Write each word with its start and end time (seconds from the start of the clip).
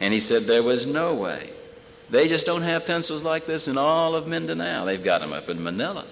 And 0.00 0.14
he 0.14 0.20
said 0.20 0.44
there 0.44 0.62
was 0.62 0.86
no 0.86 1.14
way. 1.14 1.50
They 2.10 2.28
just 2.28 2.46
don't 2.46 2.62
have 2.62 2.86
pencils 2.86 3.22
like 3.22 3.46
this 3.46 3.66
in 3.68 3.76
all 3.76 4.14
of 4.14 4.26
Mindanao. 4.26 4.84
They've 4.84 5.02
got 5.02 5.20
them 5.20 5.32
up 5.32 5.48
in 5.48 5.62
Manila. 5.62 6.06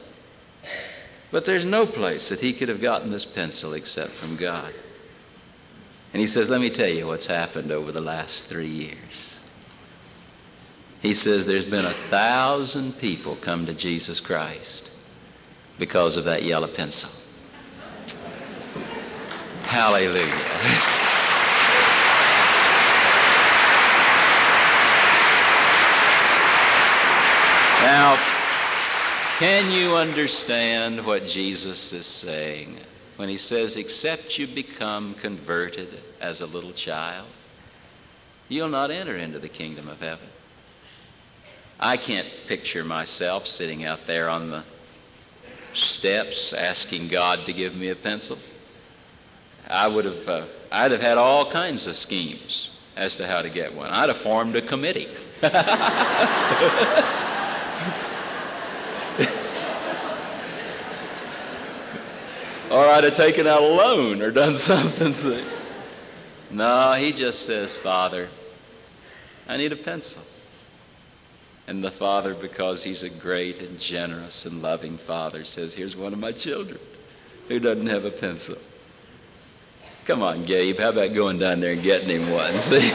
But 1.30 1.44
there's 1.44 1.64
no 1.64 1.86
place 1.86 2.28
that 2.28 2.40
he 2.40 2.52
could 2.52 2.68
have 2.68 2.80
gotten 2.80 3.10
this 3.10 3.24
pencil 3.24 3.74
except 3.74 4.12
from 4.14 4.36
God. 4.36 4.74
And 6.12 6.20
he 6.20 6.26
says, 6.26 6.48
Let 6.48 6.60
me 6.60 6.70
tell 6.70 6.88
you 6.88 7.06
what's 7.06 7.26
happened 7.26 7.72
over 7.72 7.92
the 7.92 8.00
last 8.00 8.46
three 8.46 8.68
years. 8.68 9.36
He 11.00 11.14
says 11.14 11.46
there's 11.46 11.68
been 11.68 11.84
a 11.84 11.94
thousand 12.10 12.98
people 12.98 13.36
come 13.36 13.66
to 13.66 13.74
Jesus 13.74 14.18
Christ 14.18 14.90
because 15.78 16.16
of 16.16 16.24
that 16.24 16.42
yellow 16.42 16.68
pencil. 16.74 17.10
Hallelujah. 19.62 20.92
Now, 27.86 28.16
can 29.38 29.70
you 29.70 29.94
understand 29.94 31.06
what 31.06 31.24
Jesus 31.24 31.92
is 31.92 32.04
saying 32.04 32.80
when 33.14 33.28
he 33.28 33.38
says, 33.38 33.76
Except 33.76 34.36
you 34.36 34.48
become 34.48 35.14
converted 35.14 36.00
as 36.20 36.40
a 36.40 36.46
little 36.46 36.72
child, 36.72 37.28
you'll 38.48 38.70
not 38.70 38.90
enter 38.90 39.16
into 39.16 39.38
the 39.38 39.48
kingdom 39.48 39.88
of 39.88 40.00
heaven? 40.00 40.26
I 41.78 41.96
can't 41.96 42.26
picture 42.48 42.82
myself 42.82 43.46
sitting 43.46 43.84
out 43.84 44.04
there 44.04 44.28
on 44.28 44.50
the 44.50 44.64
steps 45.72 46.52
asking 46.52 47.06
God 47.06 47.46
to 47.46 47.52
give 47.52 47.76
me 47.76 47.90
a 47.90 47.94
pencil. 47.94 48.36
I 49.70 49.86
would 49.86 50.06
have, 50.06 50.28
uh, 50.28 50.46
I'd 50.72 50.90
have 50.90 51.00
had 51.00 51.18
all 51.18 51.52
kinds 51.52 51.86
of 51.86 51.96
schemes 51.96 52.76
as 52.96 53.14
to 53.14 53.28
how 53.28 53.42
to 53.42 53.48
get 53.48 53.72
one. 53.72 53.90
I'd 53.90 54.08
have 54.08 54.18
formed 54.18 54.56
a 54.56 54.62
committee. 54.62 55.06
or 62.76 62.86
I'd 62.86 63.04
have 63.04 63.16
taken 63.16 63.46
out 63.46 63.62
a 63.62 63.66
loan 63.66 64.20
or 64.20 64.30
done 64.30 64.54
something. 64.56 65.14
No, 66.50 66.92
he 66.92 67.12
just 67.12 67.46
says, 67.46 67.76
Father, 67.78 68.28
I 69.48 69.56
need 69.56 69.72
a 69.72 69.76
pencil. 69.76 70.22
And 71.66 71.82
the 71.82 71.90
father, 71.90 72.34
because 72.34 72.84
he's 72.84 73.02
a 73.02 73.10
great 73.10 73.60
and 73.60 73.80
generous 73.80 74.44
and 74.44 74.62
loving 74.62 74.98
father, 74.98 75.44
says, 75.44 75.74
Here's 75.74 75.96
one 75.96 76.12
of 76.12 76.18
my 76.18 76.32
children 76.32 76.78
who 77.48 77.58
doesn't 77.58 77.86
have 77.86 78.04
a 78.04 78.10
pencil. 78.10 78.56
Come 80.04 80.22
on, 80.22 80.44
Gabe, 80.44 80.78
how 80.78 80.90
about 80.90 81.14
going 81.14 81.38
down 81.38 81.60
there 81.60 81.72
and 81.72 81.82
getting 81.82 82.08
him 82.08 82.30
one? 82.30 82.58
See? 82.60 82.92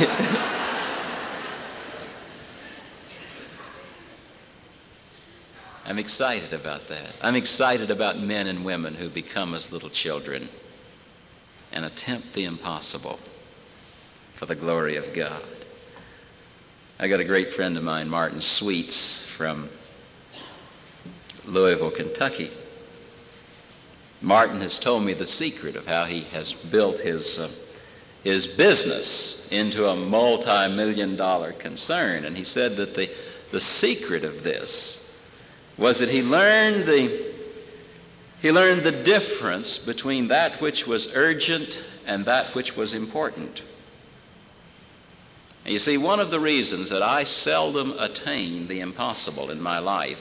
I'm 5.91 5.99
excited 5.99 6.53
about 6.53 6.87
that. 6.87 7.15
I'm 7.19 7.35
excited 7.35 7.91
about 7.91 8.17
men 8.17 8.47
and 8.47 8.63
women 8.63 8.93
who 8.95 9.09
become 9.09 9.53
as 9.53 9.73
little 9.73 9.89
children 9.89 10.47
and 11.73 11.83
attempt 11.83 12.31
the 12.31 12.45
impossible 12.45 13.19
for 14.37 14.45
the 14.45 14.55
glory 14.55 14.95
of 14.95 15.13
God. 15.13 15.43
I 16.97 17.09
got 17.09 17.19
a 17.19 17.25
great 17.25 17.53
friend 17.53 17.75
of 17.75 17.83
mine, 17.83 18.07
Martin 18.07 18.39
Sweets, 18.39 19.29
from 19.35 19.67
Louisville, 21.43 21.91
Kentucky. 21.91 22.51
Martin 24.21 24.61
has 24.61 24.79
told 24.79 25.03
me 25.03 25.13
the 25.13 25.27
secret 25.27 25.75
of 25.75 25.85
how 25.85 26.05
he 26.05 26.21
has 26.21 26.53
built 26.53 27.01
his, 27.01 27.37
uh, 27.37 27.51
his 28.23 28.47
business 28.47 29.45
into 29.51 29.89
a 29.89 29.95
multi 29.97 30.73
million 30.73 31.17
dollar 31.17 31.51
concern. 31.51 32.23
And 32.23 32.37
he 32.37 32.45
said 32.45 32.77
that 32.77 32.95
the, 32.95 33.09
the 33.51 33.59
secret 33.59 34.23
of 34.23 34.43
this 34.43 35.00
was 35.81 35.97
that 35.97 36.09
he 36.09 36.21
learned 36.21 36.85
the 36.85 37.31
he 38.39 38.51
learned 38.51 38.83
the 38.83 38.91
difference 38.91 39.79
between 39.79 40.27
that 40.29 40.61
which 40.61 40.87
was 40.87 41.07
urgent 41.13 41.79
and 42.07 42.25
that 42.25 42.55
which 42.55 42.75
was 42.75 42.93
important. 42.93 43.61
You 45.65 45.77
see, 45.77 45.97
one 45.97 46.19
of 46.19 46.31
the 46.31 46.39
reasons 46.39 46.89
that 46.89 47.03
I 47.03 47.23
seldom 47.23 47.93
attain 47.99 48.67
the 48.67 48.79
impossible 48.79 49.51
in 49.51 49.61
my 49.61 49.77
life 49.77 50.17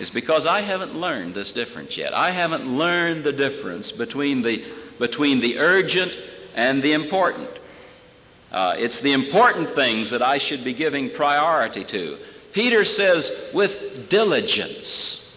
is 0.00 0.10
because 0.10 0.44
I 0.44 0.60
haven't 0.60 0.96
learned 0.96 1.34
this 1.34 1.52
difference 1.52 1.96
yet. 1.96 2.14
I 2.14 2.30
haven't 2.30 2.66
learned 2.66 3.22
the 3.22 3.32
difference 3.32 3.92
between 3.92 4.42
the, 4.42 4.64
between 4.98 5.38
the 5.38 5.58
urgent 5.58 6.18
and 6.56 6.82
the 6.82 6.94
important. 6.94 7.48
Uh, 8.50 8.74
it's 8.76 9.00
the 9.00 9.12
important 9.12 9.70
things 9.70 10.10
that 10.10 10.22
I 10.22 10.38
should 10.38 10.64
be 10.64 10.74
giving 10.74 11.10
priority 11.10 11.84
to. 11.84 12.18
Peter 12.52 12.84
says, 12.84 13.30
with 13.54 14.08
diligence, 14.08 15.34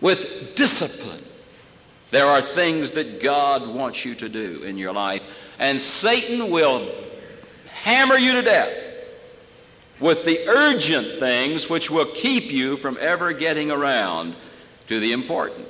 with 0.00 0.54
discipline. 0.54 1.22
There 2.10 2.26
are 2.26 2.42
things 2.54 2.90
that 2.92 3.22
God 3.22 3.74
wants 3.74 4.04
you 4.04 4.14
to 4.16 4.28
do 4.28 4.62
in 4.62 4.76
your 4.76 4.92
life, 4.92 5.22
and 5.58 5.80
Satan 5.80 6.50
will 6.50 6.92
hammer 7.66 8.16
you 8.16 8.32
to 8.32 8.42
death 8.42 8.82
with 10.00 10.24
the 10.24 10.46
urgent 10.48 11.18
things 11.18 11.70
which 11.70 11.90
will 11.90 12.06
keep 12.06 12.44
you 12.44 12.76
from 12.76 12.98
ever 13.00 13.32
getting 13.32 13.70
around 13.70 14.34
to 14.88 15.00
the 15.00 15.12
important. 15.12 15.66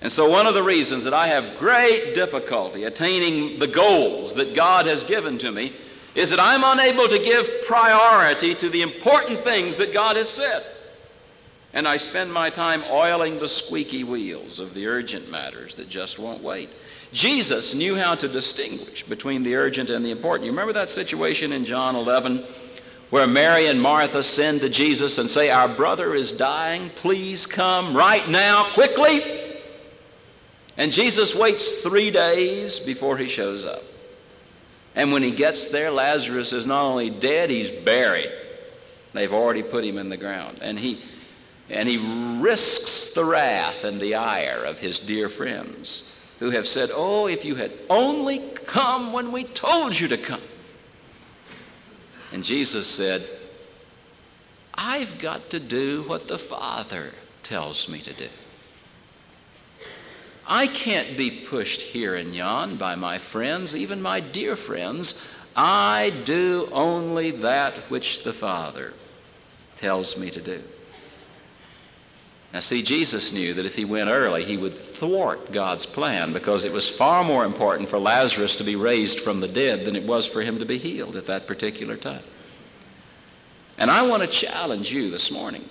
And 0.00 0.10
so, 0.10 0.28
one 0.28 0.46
of 0.46 0.54
the 0.54 0.62
reasons 0.62 1.04
that 1.04 1.14
I 1.14 1.28
have 1.28 1.58
great 1.58 2.14
difficulty 2.14 2.84
attaining 2.84 3.58
the 3.58 3.66
goals 3.66 4.34
that 4.34 4.54
God 4.54 4.86
has 4.86 5.04
given 5.04 5.38
to 5.38 5.52
me 5.52 5.74
is 6.14 6.30
that 6.30 6.40
I'm 6.40 6.62
unable 6.64 7.08
to 7.08 7.18
give 7.18 7.48
priority 7.66 8.54
to 8.54 8.70
the 8.70 8.82
important 8.82 9.42
things 9.42 9.76
that 9.78 9.92
God 9.92 10.16
has 10.16 10.28
said. 10.28 10.64
And 11.72 11.88
I 11.88 11.96
spend 11.96 12.32
my 12.32 12.50
time 12.50 12.84
oiling 12.88 13.40
the 13.40 13.48
squeaky 13.48 14.04
wheels 14.04 14.60
of 14.60 14.74
the 14.74 14.86
urgent 14.86 15.28
matters 15.28 15.74
that 15.74 15.88
just 15.88 16.20
won't 16.20 16.42
wait. 16.42 16.70
Jesus 17.12 17.74
knew 17.74 17.96
how 17.96 18.14
to 18.14 18.28
distinguish 18.28 19.02
between 19.04 19.42
the 19.42 19.56
urgent 19.56 19.90
and 19.90 20.04
the 20.04 20.12
important. 20.12 20.46
You 20.46 20.52
remember 20.52 20.72
that 20.72 20.90
situation 20.90 21.52
in 21.52 21.64
John 21.64 21.96
11 21.96 22.44
where 23.10 23.26
Mary 23.26 23.68
and 23.68 23.80
Martha 23.80 24.22
send 24.22 24.60
to 24.62 24.68
Jesus 24.68 25.18
and 25.18 25.30
say, 25.30 25.50
Our 25.50 25.68
brother 25.68 26.14
is 26.14 26.32
dying. 26.32 26.90
Please 26.96 27.46
come 27.46 27.96
right 27.96 28.28
now, 28.28 28.72
quickly. 28.72 29.52
And 30.76 30.90
Jesus 30.90 31.34
waits 31.34 31.80
three 31.82 32.10
days 32.10 32.80
before 32.80 33.16
he 33.16 33.28
shows 33.28 33.64
up. 33.64 33.82
And 34.94 35.12
when 35.12 35.22
he 35.22 35.32
gets 35.32 35.68
there, 35.68 35.90
Lazarus 35.90 36.52
is 36.52 36.66
not 36.66 36.84
only 36.84 37.10
dead, 37.10 37.50
he's 37.50 37.70
buried. 37.84 38.30
They've 39.12 39.32
already 39.32 39.62
put 39.62 39.84
him 39.84 39.98
in 39.98 40.08
the 40.08 40.16
ground. 40.16 40.58
And 40.60 40.78
he, 40.78 41.02
and 41.68 41.88
he 41.88 41.98
risks 42.40 43.10
the 43.14 43.24
wrath 43.24 43.84
and 43.84 44.00
the 44.00 44.14
ire 44.14 44.64
of 44.64 44.78
his 44.78 44.98
dear 45.00 45.28
friends 45.28 46.04
who 46.38 46.50
have 46.50 46.68
said, 46.68 46.90
Oh, 46.92 47.26
if 47.26 47.44
you 47.44 47.54
had 47.54 47.72
only 47.88 48.50
come 48.66 49.12
when 49.12 49.32
we 49.32 49.44
told 49.44 49.98
you 49.98 50.08
to 50.08 50.18
come. 50.18 50.42
And 52.32 52.44
Jesus 52.44 52.88
said, 52.88 53.26
I've 54.74 55.18
got 55.20 55.50
to 55.50 55.60
do 55.60 56.02
what 56.06 56.26
the 56.26 56.38
Father 56.38 57.12
tells 57.42 57.88
me 57.88 58.00
to 58.02 58.12
do. 58.12 58.28
I 60.46 60.66
can't 60.66 61.16
be 61.16 61.30
pushed 61.48 61.80
here 61.80 62.16
and 62.16 62.34
yon 62.34 62.76
by 62.76 62.94
my 62.96 63.18
friends, 63.18 63.74
even 63.74 64.02
my 64.02 64.20
dear 64.20 64.56
friends. 64.56 65.20
I 65.56 66.12
do 66.24 66.68
only 66.72 67.30
that 67.30 67.90
which 67.90 68.24
the 68.24 68.32
Father 68.32 68.92
tells 69.78 70.16
me 70.16 70.30
to 70.30 70.40
do. 70.40 70.62
Now, 72.52 72.60
see, 72.60 72.82
Jesus 72.82 73.32
knew 73.32 73.54
that 73.54 73.66
if 73.66 73.74
he 73.74 73.84
went 73.84 74.10
early, 74.10 74.44
he 74.44 74.56
would 74.56 74.76
thwart 74.94 75.50
God's 75.50 75.86
plan 75.86 76.32
because 76.32 76.64
it 76.64 76.72
was 76.72 76.88
far 76.88 77.24
more 77.24 77.44
important 77.44 77.88
for 77.88 77.98
Lazarus 77.98 78.54
to 78.56 78.64
be 78.64 78.76
raised 78.76 79.20
from 79.20 79.40
the 79.40 79.48
dead 79.48 79.84
than 79.84 79.96
it 79.96 80.04
was 80.06 80.26
for 80.26 80.40
him 80.40 80.60
to 80.60 80.64
be 80.64 80.78
healed 80.78 81.16
at 81.16 81.26
that 81.26 81.48
particular 81.48 81.96
time. 81.96 82.22
And 83.76 83.90
I 83.90 84.02
want 84.02 84.22
to 84.22 84.28
challenge 84.28 84.92
you 84.92 85.10
this 85.10 85.32
morning 85.32 85.64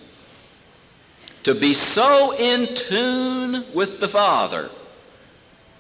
to 1.44 1.54
be 1.54 1.74
so 1.74 2.36
in 2.36 2.74
tune 2.76 3.66
with 3.74 4.00
the 4.00 4.08
Father 4.08 4.70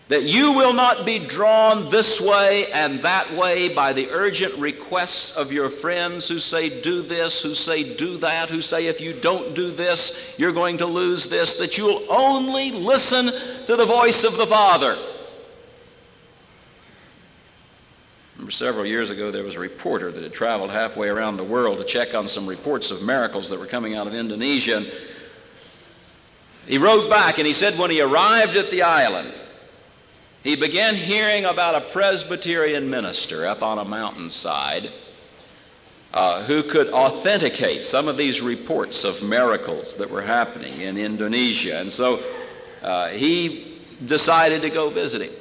that 0.09 0.23
you 0.23 0.51
will 0.51 0.73
not 0.73 1.05
be 1.05 1.17
drawn 1.17 1.89
this 1.89 2.19
way 2.19 2.71
and 2.71 3.01
that 3.01 3.33
way 3.33 3.73
by 3.73 3.93
the 3.93 4.09
urgent 4.11 4.53
requests 4.59 5.31
of 5.31 5.51
your 5.51 5.69
friends 5.69 6.27
who 6.27 6.39
say, 6.39 6.81
do 6.81 7.01
this, 7.01 7.41
who 7.41 7.55
say, 7.55 7.95
do 7.95 8.17
that, 8.17 8.49
who 8.49 8.61
say, 8.61 8.87
if 8.87 8.99
you 8.99 9.13
don't 9.21 9.55
do 9.55 9.71
this, 9.71 10.19
you're 10.37 10.51
going 10.51 10.77
to 10.77 10.85
lose 10.85 11.25
this, 11.27 11.55
that 11.55 11.77
you'll 11.77 12.05
only 12.09 12.71
listen 12.71 13.31
to 13.65 13.75
the 13.75 13.85
voice 13.85 14.25
of 14.25 14.35
the 14.35 14.45
Father. 14.45 14.97
Remember 18.35 18.51
several 18.51 18.85
years 18.85 19.09
ago 19.09 19.31
there 19.31 19.43
was 19.43 19.55
a 19.55 19.59
reporter 19.59 20.11
that 20.11 20.21
had 20.21 20.33
traveled 20.33 20.69
halfway 20.69 21.07
around 21.07 21.37
the 21.37 21.43
world 21.43 21.77
to 21.77 21.85
check 21.85 22.13
on 22.13 22.27
some 22.27 22.45
reports 22.45 22.91
of 22.91 23.01
miracles 23.01 23.49
that 23.49 23.59
were 23.59 23.65
coming 23.65 23.95
out 23.95 24.05
of 24.05 24.13
Indonesia. 24.13 24.77
And 24.77 24.91
he 26.65 26.77
wrote 26.77 27.09
back 27.09 27.37
and 27.37 27.47
he 27.47 27.53
said 27.53 27.77
when 27.77 27.91
he 27.91 28.01
arrived 28.01 28.55
at 28.55 28.71
the 28.71 28.83
island, 28.83 29.33
he 30.43 30.55
began 30.55 30.95
hearing 30.95 31.45
about 31.45 31.75
a 31.75 31.91
Presbyterian 31.91 32.89
minister 32.89 33.45
up 33.45 33.61
on 33.61 33.79
a 33.79 33.85
mountainside 33.85 34.91
uh, 36.13 36.45
who 36.45 36.63
could 36.63 36.89
authenticate 36.89 37.83
some 37.83 38.07
of 38.07 38.17
these 38.17 38.41
reports 38.41 39.03
of 39.03 39.21
miracles 39.23 39.95
that 39.95 40.09
were 40.09 40.21
happening 40.21 40.81
in 40.81 40.97
Indonesia. 40.97 41.79
And 41.79 41.91
so 41.91 42.21
uh, 42.81 43.09
he 43.09 43.79
decided 44.05 44.61
to 44.61 44.69
go 44.69 44.89
visit 44.89 45.21
him. 45.21 45.33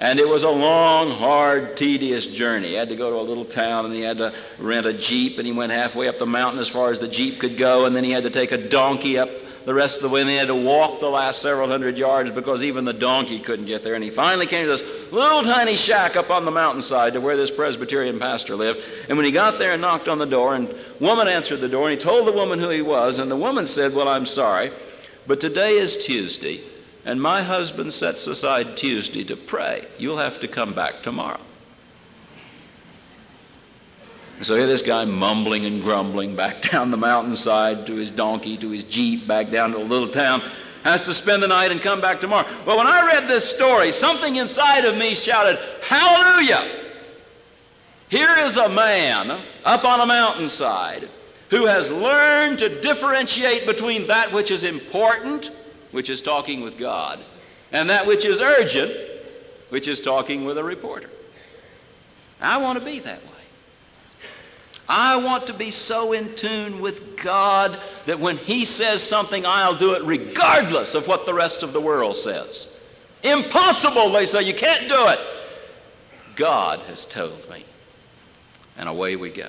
And 0.00 0.18
it 0.18 0.26
was 0.26 0.42
a 0.42 0.50
long, 0.50 1.10
hard, 1.10 1.76
tedious 1.76 2.26
journey. 2.26 2.68
He 2.68 2.74
had 2.74 2.88
to 2.88 2.96
go 2.96 3.10
to 3.10 3.16
a 3.16 3.22
little 3.22 3.44
town 3.44 3.84
and 3.84 3.94
he 3.94 4.00
had 4.00 4.18
to 4.18 4.34
rent 4.58 4.86
a 4.86 4.92
Jeep 4.92 5.38
and 5.38 5.46
he 5.46 5.52
went 5.52 5.70
halfway 5.70 6.08
up 6.08 6.18
the 6.18 6.26
mountain 6.26 6.60
as 6.60 6.68
far 6.68 6.90
as 6.90 6.98
the 6.98 7.08
Jeep 7.08 7.38
could 7.38 7.56
go 7.56 7.84
and 7.84 7.94
then 7.94 8.04
he 8.04 8.10
had 8.10 8.24
to 8.24 8.30
take 8.30 8.52
a 8.52 8.68
donkey 8.68 9.18
up 9.18 9.30
the 9.64 9.74
rest 9.74 9.96
of 9.96 10.02
the 10.02 10.08
way 10.08 10.24
he 10.24 10.36
had 10.36 10.48
to 10.48 10.54
walk 10.54 11.00
the 11.00 11.08
last 11.08 11.40
several 11.40 11.68
hundred 11.68 11.96
yards 11.96 12.30
because 12.30 12.62
even 12.62 12.84
the 12.84 12.92
donkey 12.92 13.40
couldn't 13.40 13.66
get 13.66 13.82
there. 13.82 13.94
And 13.94 14.04
he 14.04 14.10
finally 14.10 14.46
came 14.46 14.66
to 14.66 14.76
this 14.76 15.12
little 15.12 15.42
tiny 15.42 15.76
shack 15.76 16.16
up 16.16 16.30
on 16.30 16.44
the 16.44 16.50
mountainside 16.50 17.14
to 17.14 17.20
where 17.20 17.36
this 17.36 17.50
Presbyterian 17.50 18.18
pastor 18.18 18.56
lived. 18.56 18.80
And 19.08 19.16
when 19.16 19.24
he 19.24 19.32
got 19.32 19.58
there 19.58 19.72
and 19.72 19.80
knocked 19.80 20.08
on 20.08 20.18
the 20.18 20.26
door 20.26 20.54
and 20.54 20.74
woman 21.00 21.28
answered 21.28 21.60
the 21.60 21.68
door 21.68 21.88
and 21.88 21.98
he 21.98 22.02
told 22.02 22.26
the 22.26 22.32
woman 22.32 22.58
who 22.58 22.68
he 22.68 22.82
was 22.82 23.18
and 23.18 23.30
the 23.30 23.36
woman 23.36 23.66
said, 23.66 23.94
well, 23.94 24.08
I'm 24.08 24.26
sorry, 24.26 24.70
but 25.26 25.40
today 25.40 25.78
is 25.78 25.96
Tuesday 25.96 26.60
and 27.06 27.20
my 27.20 27.42
husband 27.42 27.92
sets 27.92 28.26
aside 28.26 28.76
Tuesday 28.76 29.24
to 29.24 29.36
pray. 29.36 29.86
You'll 29.98 30.18
have 30.18 30.40
to 30.40 30.48
come 30.48 30.74
back 30.74 31.02
tomorrow. 31.02 31.40
So 34.44 34.56
here 34.56 34.66
this 34.66 34.82
guy 34.82 35.06
mumbling 35.06 35.64
and 35.64 35.82
grumbling 35.82 36.36
back 36.36 36.60
down 36.70 36.90
the 36.90 36.98
mountainside 36.98 37.86
to 37.86 37.94
his 37.94 38.10
donkey, 38.10 38.58
to 38.58 38.70
his 38.70 38.84
jeep, 38.84 39.26
back 39.26 39.50
down 39.50 39.72
to 39.72 39.78
a 39.78 39.84
little 39.84 40.08
town, 40.08 40.42
has 40.82 41.00
to 41.02 41.14
spend 41.14 41.42
the 41.42 41.48
night 41.48 41.70
and 41.70 41.80
come 41.80 42.02
back 42.02 42.20
tomorrow. 42.20 42.46
Well, 42.66 42.76
when 42.76 42.86
I 42.86 43.06
read 43.06 43.26
this 43.26 43.48
story, 43.48 43.90
something 43.90 44.36
inside 44.36 44.84
of 44.84 44.98
me 44.98 45.14
shouted, 45.14 45.58
Hallelujah! 45.82 46.82
Here 48.10 48.36
is 48.36 48.58
a 48.58 48.68
man 48.68 49.40
up 49.64 49.84
on 49.84 50.00
a 50.00 50.06
mountainside 50.06 51.08
who 51.48 51.64
has 51.64 51.90
learned 51.90 52.58
to 52.58 52.82
differentiate 52.82 53.66
between 53.66 54.06
that 54.08 54.30
which 54.30 54.50
is 54.50 54.62
important 54.62 55.50
which 55.90 56.10
is 56.10 56.20
talking 56.20 56.60
with 56.60 56.76
God, 56.76 57.18
and 57.72 57.88
that 57.88 58.06
which 58.06 58.26
is 58.26 58.40
urgent, 58.40 58.94
which 59.70 59.88
is 59.88 60.02
talking 60.02 60.44
with 60.44 60.58
a 60.58 60.64
reporter. 60.64 61.08
I 62.40 62.58
want 62.58 62.78
to 62.78 62.84
be 62.84 62.98
that 63.00 63.22
way. 63.22 63.33
I 64.88 65.16
want 65.16 65.46
to 65.46 65.54
be 65.54 65.70
so 65.70 66.12
in 66.12 66.34
tune 66.36 66.80
with 66.80 67.16
God 67.16 67.80
that 68.06 68.20
when 68.20 68.36
He 68.36 68.64
says 68.64 69.02
something, 69.02 69.46
I'll 69.46 69.76
do 69.76 69.92
it 69.94 70.02
regardless 70.02 70.94
of 70.94 71.06
what 71.06 71.26
the 71.26 71.34
rest 71.34 71.62
of 71.62 71.72
the 71.72 71.80
world 71.80 72.16
says. 72.16 72.68
Impossible, 73.22 74.12
they 74.12 74.26
say. 74.26 74.42
You 74.42 74.54
can't 74.54 74.88
do 74.88 75.08
it. 75.08 75.18
God 76.36 76.80
has 76.80 77.04
told 77.06 77.48
me. 77.48 77.64
And 78.76 78.88
away 78.88 79.16
we 79.16 79.30
go. 79.30 79.48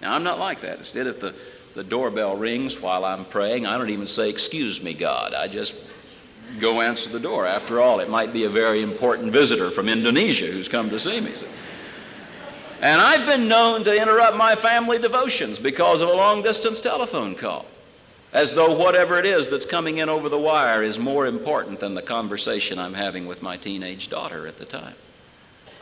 Now, 0.00 0.14
I'm 0.14 0.24
not 0.24 0.38
like 0.38 0.62
that. 0.62 0.78
Instead, 0.78 1.06
if 1.06 1.20
the 1.20 1.34
the 1.78 1.84
doorbell 1.84 2.36
rings 2.36 2.80
while 2.80 3.04
I'm 3.04 3.24
praying, 3.24 3.64
I 3.64 3.78
don't 3.78 3.90
even 3.90 4.08
say, 4.08 4.28
Excuse 4.28 4.82
me, 4.82 4.94
God. 4.94 5.32
I 5.32 5.46
just 5.46 5.74
go 6.58 6.80
answer 6.80 7.08
the 7.08 7.20
door. 7.20 7.46
After 7.46 7.80
all, 7.80 8.00
it 8.00 8.10
might 8.10 8.32
be 8.32 8.44
a 8.44 8.50
very 8.50 8.82
important 8.82 9.32
visitor 9.32 9.70
from 9.70 9.88
Indonesia 9.88 10.50
who's 10.50 10.68
come 10.68 10.90
to 10.90 10.98
see 10.98 11.20
me. 11.20 11.34
And 12.80 13.00
I've 13.00 13.26
been 13.26 13.48
known 13.48 13.82
to 13.84 13.94
interrupt 13.94 14.36
my 14.36 14.54
family 14.54 14.98
devotions 14.98 15.58
because 15.58 16.00
of 16.00 16.08
a 16.08 16.12
long 16.12 16.42
distance 16.42 16.80
telephone 16.80 17.34
call, 17.34 17.66
as 18.32 18.54
though 18.54 18.76
whatever 18.76 19.18
it 19.18 19.26
is 19.26 19.48
that's 19.48 19.66
coming 19.66 19.98
in 19.98 20.08
over 20.08 20.28
the 20.28 20.38
wire 20.38 20.84
is 20.84 20.98
more 20.98 21.26
important 21.26 21.80
than 21.80 21.94
the 21.94 22.02
conversation 22.02 22.78
I'm 22.78 22.94
having 22.94 23.26
with 23.26 23.42
my 23.42 23.56
teenage 23.56 24.10
daughter 24.10 24.46
at 24.46 24.58
the 24.58 24.64
time. 24.64 24.94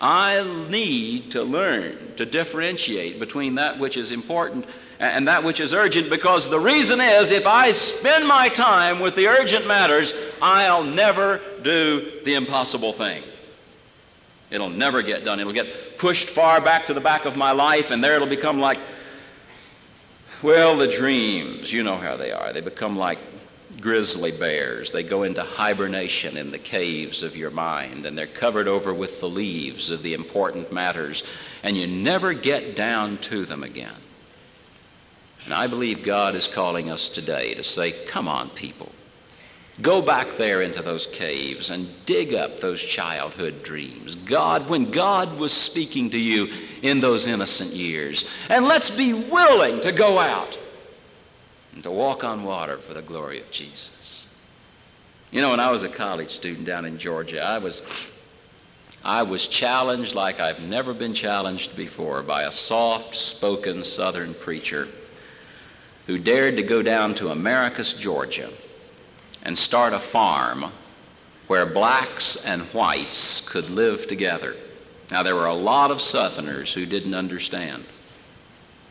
I 0.00 0.43
need 0.70 1.32
to 1.32 1.43
learn 1.43 2.14
to 2.16 2.26
differentiate 2.26 3.19
between 3.19 3.54
that 3.56 3.78
which 3.78 3.96
is 3.96 4.12
important 4.12 4.66
and 4.99 5.28
that 5.28 5.44
which 5.44 5.60
is 5.60 5.75
urgent 5.75 6.08
because 6.08 6.49
the 6.49 6.58
reason 6.58 7.00
is 7.00 7.31
if 7.31 7.46
I 7.46 7.72
spend 7.72 8.26
my 8.26 8.49
time 8.49 9.00
with 9.00 9.14
the 9.14 9.28
urgent 9.28 9.66
matters, 9.66 10.14
I'll 10.40 10.84
never 10.84 11.40
do 11.62 12.20
the 12.25 12.34
impossible 12.34 12.94
thing. 12.94 13.22
It'll 14.50 14.70
never 14.70 15.02
get 15.02 15.25
done. 15.25 15.40
It'll 15.40 15.52
get 15.52 15.66
pushed 15.98 16.31
far 16.31 16.60
back 16.60 16.87
to 16.87 16.94
the 16.94 17.00
back 17.00 17.25
of 17.25 17.37
my 17.37 17.52
life, 17.52 17.90
and 17.90 18.02
there 18.02 18.16
it'll 18.16 18.28
become 18.28 18.60
like, 18.60 18.78
well, 20.43 20.76
the 20.76 20.88
dreams. 20.88 21.72
You 21.72 21.82
know 21.82 21.96
how 21.96 22.16
they 22.16 22.32
are. 22.32 22.52
They 22.52 22.60
become 22.60 22.96
like 22.96 23.19
grizzly 23.81 24.32
bears. 24.32 24.90
They 24.90 25.02
go 25.02 25.22
into 25.22 25.43
hibernation 25.43 26.37
in 26.37 26.50
the 26.50 26.58
caves 26.58 27.22
of 27.22 27.37
your 27.37 27.50
mind, 27.50 28.06
and 28.06 28.16
they're 28.16 28.26
covered 28.26 28.69
over 28.69 28.94
with 28.94 29.20
the 29.20 29.28
leaves 29.28 29.90
of 29.90 30.02
the 30.02 30.14
important 30.14 30.72
matters, 30.72 31.22
and 31.62 31.76
you 31.76 31.87
never 31.87 32.32
get 32.32 32.76
down 32.76 33.19
to 33.19 33.44
them 33.44 33.62
again. 33.62 33.94
And 35.44 35.54
I 35.54 35.66
believe 35.66 36.02
God 36.02 36.34
is 36.34 36.49
calling 36.49 36.90
us 36.90 37.08
today 37.08 37.54
to 37.54 37.62
say, 37.62 37.92
come 38.06 38.28
on, 38.28 38.50
people. 38.50 38.90
Go 39.82 40.00
back 40.00 40.38
there 40.38 40.62
into 40.62 40.82
those 40.82 41.06
caves 41.06 41.69
and 41.69 41.88
dig 42.06 42.32
up 42.32 42.61
those 42.61 42.81
childhood 42.81 43.62
dreams. 43.62 44.14
God, 44.14 44.69
when 44.70 44.90
God 44.90 45.38
was 45.38 45.52
speaking 45.52 46.11
to 46.11 46.19
you 46.19 46.49
in 46.81 47.00
those 47.00 47.26
innocent 47.26 47.73
years. 47.73 48.25
And 48.49 48.64
let's 48.64 48.88
be 48.88 49.12
willing 49.12 49.82
to 49.82 49.93
go 49.93 50.19
out 50.19 50.56
and 51.75 51.82
to 51.82 51.90
walk 51.90 52.25
on 52.25 52.43
water 52.43 52.78
for 52.78 52.94
the 52.94 53.02
glory 53.02 53.38
of 53.40 53.50
Jesus. 53.50 54.26
You 55.31 55.43
know, 55.43 55.50
when 55.50 55.61
I 55.61 55.70
was 55.70 55.82
a 55.82 55.90
college 55.90 56.31
student 56.31 56.67
down 56.67 56.87
in 56.87 56.99
Georgia, 56.99 57.43
I 57.43 57.58
was 57.58 57.82
I 59.05 59.23
was 59.23 59.46
challenged 59.46 60.14
like 60.14 60.40
I've 60.40 60.61
never 60.62 60.94
been 60.94 61.14
challenged 61.14 61.76
before 61.76 62.23
by 62.23 62.44
a 62.44 62.50
soft 62.50 63.14
spoken 63.14 63.84
southern 63.84 64.34
preacher 64.34 64.88
who 66.06 66.19
dared 66.19 66.56
to 66.56 66.62
go 66.62 66.82
down 66.82 67.14
to 67.17 67.28
Americus, 67.28 67.93
Georgia, 67.93 68.50
and 69.46 69.56
start 69.56 69.93
a 69.93 70.00
farm 70.00 70.64
where 71.46 71.64
blacks 71.64 72.37
and 72.44 72.62
whites 72.75 73.40
could 73.46 73.70
live 73.70 74.08
together. 74.08 74.56
Now, 75.08 75.22
there 75.22 75.37
were 75.37 75.46
a 75.46 75.54
lot 75.54 75.93
of 75.93 76.02
Southerners 76.02 76.72
who 76.72 76.84
didn't 76.84 77.14
understand. 77.14 77.84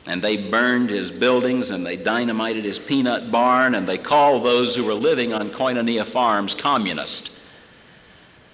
And 0.05 0.21
they 0.21 0.49
burned 0.49 0.91
his 0.91 1.11
buildings 1.11 1.71
and 1.71 1.85
they 1.85 1.97
dynamited 1.97 2.63
his 2.63 2.79
peanut 2.79 3.31
barn 3.31 3.75
and 3.75 3.85
they 3.85 3.97
called 3.97 4.45
those 4.45 4.73
who 4.73 4.85
were 4.85 4.93
living 4.93 5.33
on 5.33 5.49
Koinonia 5.49 6.05
farms 6.05 6.55
communist. 6.55 7.31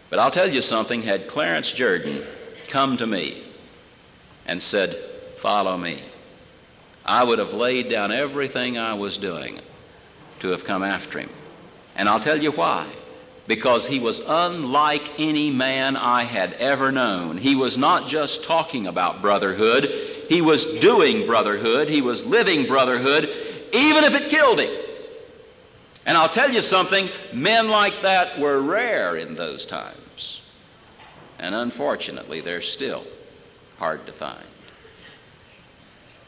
But 0.09 0.17
I'll 0.17 0.31
tell 0.31 0.51
you 0.51 0.63
something, 0.63 1.03
had 1.03 1.27
Clarence 1.27 1.71
Jordan 1.71 2.23
come 2.67 2.97
to 2.97 3.05
me 3.05 3.43
and 4.47 4.59
said, 4.59 4.97
Follow 5.39 5.77
me, 5.77 6.01
I 7.05 7.23
would 7.23 7.37
have 7.37 7.53
laid 7.53 7.89
down 7.89 8.11
everything 8.11 8.79
I 8.79 8.95
was 8.95 9.17
doing 9.17 9.59
to 10.39 10.47
have 10.47 10.63
come 10.63 10.81
after 10.81 11.19
him. 11.19 11.29
And 11.95 12.07
I'll 12.07 12.19
tell 12.19 12.41
you 12.41 12.51
why. 12.51 12.87
Because 13.47 13.85
he 13.85 13.99
was 13.99 14.19
unlike 14.25 15.19
any 15.19 15.49
man 15.49 15.97
I 15.97 16.23
had 16.23 16.53
ever 16.53 16.91
known. 16.91 17.37
He 17.37 17.55
was 17.55 17.77
not 17.77 18.07
just 18.07 18.43
talking 18.43 18.87
about 18.87 19.21
brotherhood, 19.21 19.85
he 20.29 20.41
was 20.41 20.63
doing 20.79 21.25
brotherhood, 21.25 21.89
he 21.89 22.01
was 22.01 22.23
living 22.23 22.65
brotherhood, 22.65 23.29
even 23.73 24.03
if 24.03 24.13
it 24.13 24.29
killed 24.29 24.59
him. 24.59 24.73
And 26.05 26.17
I'll 26.17 26.29
tell 26.29 26.51
you 26.51 26.61
something, 26.61 27.09
men 27.33 27.69
like 27.69 28.01
that 28.01 28.39
were 28.39 28.61
rare 28.61 29.17
in 29.17 29.35
those 29.35 29.65
times. 29.65 30.41
And 31.39 31.53
unfortunately, 31.53 32.41
they're 32.41 32.61
still 32.61 33.03
hard 33.77 34.05
to 34.05 34.13
find. 34.13 34.45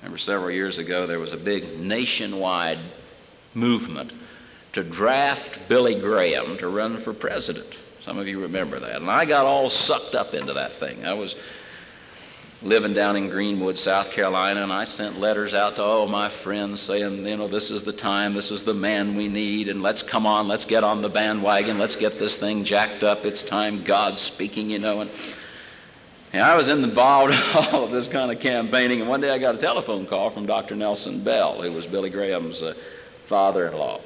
Remember 0.02 0.18
several 0.18 0.52
years 0.52 0.80
ago 0.80 1.08
there 1.08 1.20
was 1.20 1.32
a 1.32 1.38
big 1.38 1.80
nationwide 1.80 2.80
movement 3.54 4.12
to 4.74 4.84
draft 4.84 5.60
Billy 5.70 5.96
Graham 5.96 6.58
to 6.58 6.68
run 6.68 7.00
for 7.00 7.14
president. 7.14 7.68
Some 8.04 8.18
of 8.18 8.28
you 8.28 8.42
remember 8.42 8.80
that. 8.80 8.98
And 8.98 9.10
I 9.10 9.24
got 9.24 9.46
all 9.46 9.70
sucked 9.70 10.16
up 10.16 10.34
into 10.34 10.54
that 10.54 10.74
thing. 10.74 11.06
I 11.06 11.14
was 11.14 11.36
living 12.62 12.94
down 12.94 13.16
in 13.16 13.30
Greenwood, 13.30 13.78
South 13.78 14.12
Carolina, 14.12 14.64
and 14.64 14.72
I 14.72 14.84
sent 14.84 15.20
letters 15.20 15.54
out 15.54 15.76
to 15.76 15.84
all 15.84 16.08
my 16.08 16.30
friends 16.30 16.82
saying, 16.82 17.26
you 17.26 17.38
know, 17.38 17.48
this 17.48 17.70
is 17.72 17.84
the 17.84 17.94
time, 17.94 18.34
this 18.34 18.52
is 18.52 18.64
the 18.64 18.74
man 18.74 19.16
we 19.16 19.28
need, 19.28 19.68
and 19.68 19.82
let's 19.82 20.02
come 20.02 20.26
on, 20.26 20.48
let's 20.48 20.66
get 20.66 20.84
on 20.84 21.02
the 21.02 21.10
bandwagon, 21.10 21.78
let's 21.78 21.96
get 21.96 22.20
this 22.20 22.38
thing 22.38 22.64
jacked 22.64 23.04
up. 23.04 23.26
It's 23.26 23.44
time 23.44 23.84
God's 23.84 24.22
speaking, 24.22 24.70
you 24.70 24.80
know. 24.80 25.02
And 25.02 25.12
and 26.34 26.42
I 26.42 26.56
was 26.56 26.68
involved 26.68 27.32
in 27.32 27.40
all 27.54 27.84
of 27.84 27.92
this 27.92 28.08
kind 28.08 28.32
of 28.32 28.40
campaigning, 28.40 29.02
and 29.02 29.10
one 29.10 29.22
day 29.22 29.30
I 29.30 29.38
got 29.38 29.54
a 29.54 29.60
telephone 29.60 30.08
call 30.08 30.32
from 30.32 30.48
Dr. 30.48 30.76
Nelson 30.76 31.24
Bell, 31.24 31.62
who 31.62 31.72
was 31.72 31.86
Billy 31.86 32.10
Graham's 32.10 32.64
uh, 32.64 32.74
father-in-law. 33.28 34.02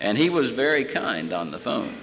And 0.00 0.16
he 0.16 0.30
was 0.30 0.50
very 0.50 0.84
kind 0.84 1.32
on 1.32 1.50
the 1.50 1.58
phone. 1.58 1.94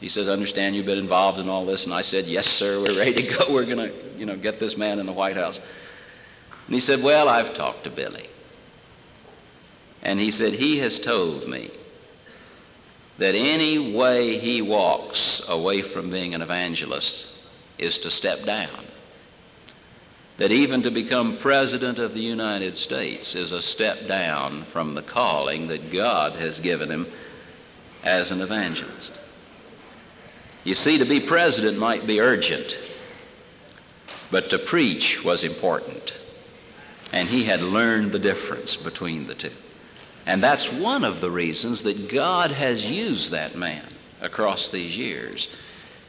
He 0.00 0.08
says, 0.08 0.28
I 0.28 0.32
understand 0.32 0.76
you've 0.76 0.86
been 0.86 0.98
involved 0.98 1.38
in 1.38 1.48
all 1.48 1.64
this. 1.64 1.84
And 1.84 1.94
I 1.94 2.02
said, 2.02 2.26
yes, 2.26 2.46
sir, 2.46 2.80
we're 2.80 2.96
ready 2.96 3.14
to 3.14 3.22
go. 3.22 3.46
We're 3.52 3.64
going 3.64 3.78
to, 3.78 3.92
you 4.18 4.26
know, 4.26 4.36
get 4.36 4.58
this 4.58 4.76
man 4.76 4.98
in 4.98 5.06
the 5.06 5.12
White 5.12 5.36
House. 5.36 5.58
And 5.58 6.74
he 6.74 6.80
said, 6.80 7.02
well, 7.02 7.28
I've 7.28 7.54
talked 7.54 7.84
to 7.84 7.90
Billy. 7.90 8.28
And 10.02 10.18
he 10.18 10.30
said, 10.30 10.54
he 10.54 10.78
has 10.78 10.98
told 10.98 11.48
me 11.48 11.70
that 13.18 13.34
any 13.34 13.94
way 13.94 14.38
he 14.38 14.60
walks 14.60 15.42
away 15.48 15.82
from 15.82 16.10
being 16.10 16.34
an 16.34 16.42
evangelist 16.42 17.28
is 17.78 17.98
to 17.98 18.10
step 18.10 18.44
down. 18.44 18.84
That 20.38 20.52
even 20.52 20.82
to 20.82 20.90
become 20.90 21.36
President 21.38 21.98
of 21.98 22.14
the 22.14 22.20
United 22.20 22.76
States 22.76 23.34
is 23.34 23.52
a 23.52 23.62
step 23.62 24.06
down 24.06 24.64
from 24.72 24.94
the 24.94 25.02
calling 25.02 25.68
that 25.68 25.92
God 25.92 26.32
has 26.34 26.58
given 26.58 26.90
him 26.90 27.06
as 28.02 28.30
an 28.30 28.40
evangelist. 28.40 29.18
You 30.64 30.74
see, 30.74 30.98
to 30.98 31.04
be 31.04 31.20
president 31.20 31.78
might 31.78 32.06
be 32.06 32.20
urgent, 32.20 32.76
but 34.30 34.48
to 34.50 34.58
preach 34.58 35.22
was 35.22 35.44
important. 35.44 36.14
And 37.12 37.28
he 37.28 37.44
had 37.44 37.60
learned 37.60 38.12
the 38.12 38.18
difference 38.18 38.76
between 38.76 39.26
the 39.26 39.34
two. 39.34 39.52
And 40.24 40.42
that's 40.42 40.72
one 40.72 41.04
of 41.04 41.20
the 41.20 41.30
reasons 41.30 41.82
that 41.82 42.08
God 42.08 42.52
has 42.52 42.84
used 42.84 43.32
that 43.32 43.56
man 43.56 43.84
across 44.20 44.70
these 44.70 44.96
years 44.96 45.48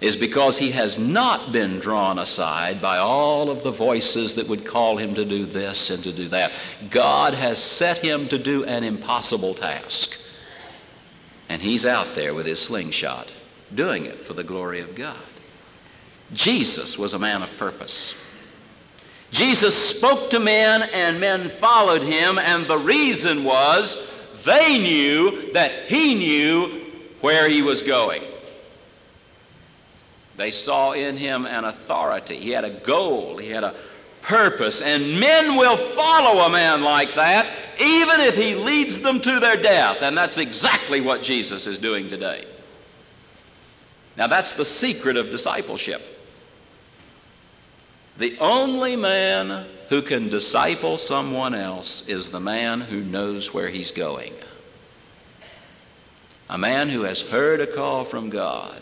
is 0.03 0.17
because 0.17 0.57
he 0.57 0.69
has 0.69 0.97
not 0.97 1.53
been 1.53 1.79
drawn 1.79 2.19
aside 2.19 2.81
by 2.81 2.97
all 2.97 3.49
of 3.49 3.63
the 3.63 3.71
voices 3.71 4.33
that 4.33 4.45
would 4.45 4.65
call 4.65 4.97
him 4.97 5.15
to 5.15 5.23
do 5.23 5.45
this 5.45 5.89
and 5.89 6.03
to 6.03 6.11
do 6.11 6.27
that. 6.27 6.51
God 6.91 7.33
has 7.33 7.57
set 7.57 7.99
him 7.99 8.27
to 8.27 8.37
do 8.37 8.65
an 8.65 8.83
impossible 8.83 9.55
task. 9.55 10.17
And 11.47 11.61
he's 11.61 11.85
out 11.85 12.15
there 12.15 12.33
with 12.33 12.45
his 12.45 12.59
slingshot 12.59 13.31
doing 13.75 14.05
it 14.05 14.25
for 14.25 14.33
the 14.33 14.43
glory 14.43 14.81
of 14.81 14.93
God. 14.93 15.23
Jesus 16.33 16.97
was 16.97 17.13
a 17.13 17.19
man 17.19 17.41
of 17.41 17.55
purpose. 17.57 18.13
Jesus 19.31 19.73
spoke 19.75 20.29
to 20.31 20.39
men 20.39 20.83
and 20.83 21.17
men 21.19 21.49
followed 21.61 22.01
him, 22.01 22.37
and 22.37 22.67
the 22.67 22.77
reason 22.77 23.45
was 23.45 23.97
they 24.43 24.77
knew 24.77 25.53
that 25.53 25.85
he 25.87 26.13
knew 26.13 26.91
where 27.21 27.47
he 27.47 27.61
was 27.61 27.81
going. 27.81 28.21
They 30.37 30.51
saw 30.51 30.93
in 30.93 31.17
him 31.17 31.45
an 31.45 31.65
authority. 31.65 32.37
He 32.37 32.49
had 32.49 32.63
a 32.63 32.71
goal. 32.71 33.37
He 33.37 33.49
had 33.49 33.63
a 33.63 33.75
purpose. 34.21 34.81
And 34.81 35.19
men 35.19 35.55
will 35.55 35.77
follow 35.95 36.41
a 36.41 36.49
man 36.49 36.81
like 36.81 37.15
that 37.15 37.51
even 37.79 38.21
if 38.21 38.35
he 38.35 38.55
leads 38.55 38.99
them 38.99 39.19
to 39.21 39.39
their 39.39 39.57
death. 39.57 39.97
And 40.01 40.17
that's 40.17 40.37
exactly 40.37 41.01
what 41.01 41.23
Jesus 41.23 41.67
is 41.67 41.77
doing 41.77 42.09
today. 42.09 42.45
Now, 44.15 44.27
that's 44.27 44.53
the 44.53 44.65
secret 44.65 45.17
of 45.17 45.31
discipleship. 45.31 46.01
The 48.17 48.37
only 48.39 48.95
man 48.95 49.65
who 49.89 50.01
can 50.03 50.29
disciple 50.29 50.99
someone 50.99 51.55
else 51.55 52.07
is 52.07 52.29
the 52.29 52.39
man 52.39 52.81
who 52.81 53.01
knows 53.01 53.53
where 53.53 53.69
he's 53.69 53.91
going. 53.91 54.33
A 56.49 56.57
man 56.57 56.89
who 56.89 57.01
has 57.01 57.21
heard 57.21 57.59
a 57.59 57.67
call 57.67 58.05
from 58.05 58.29
God 58.29 58.79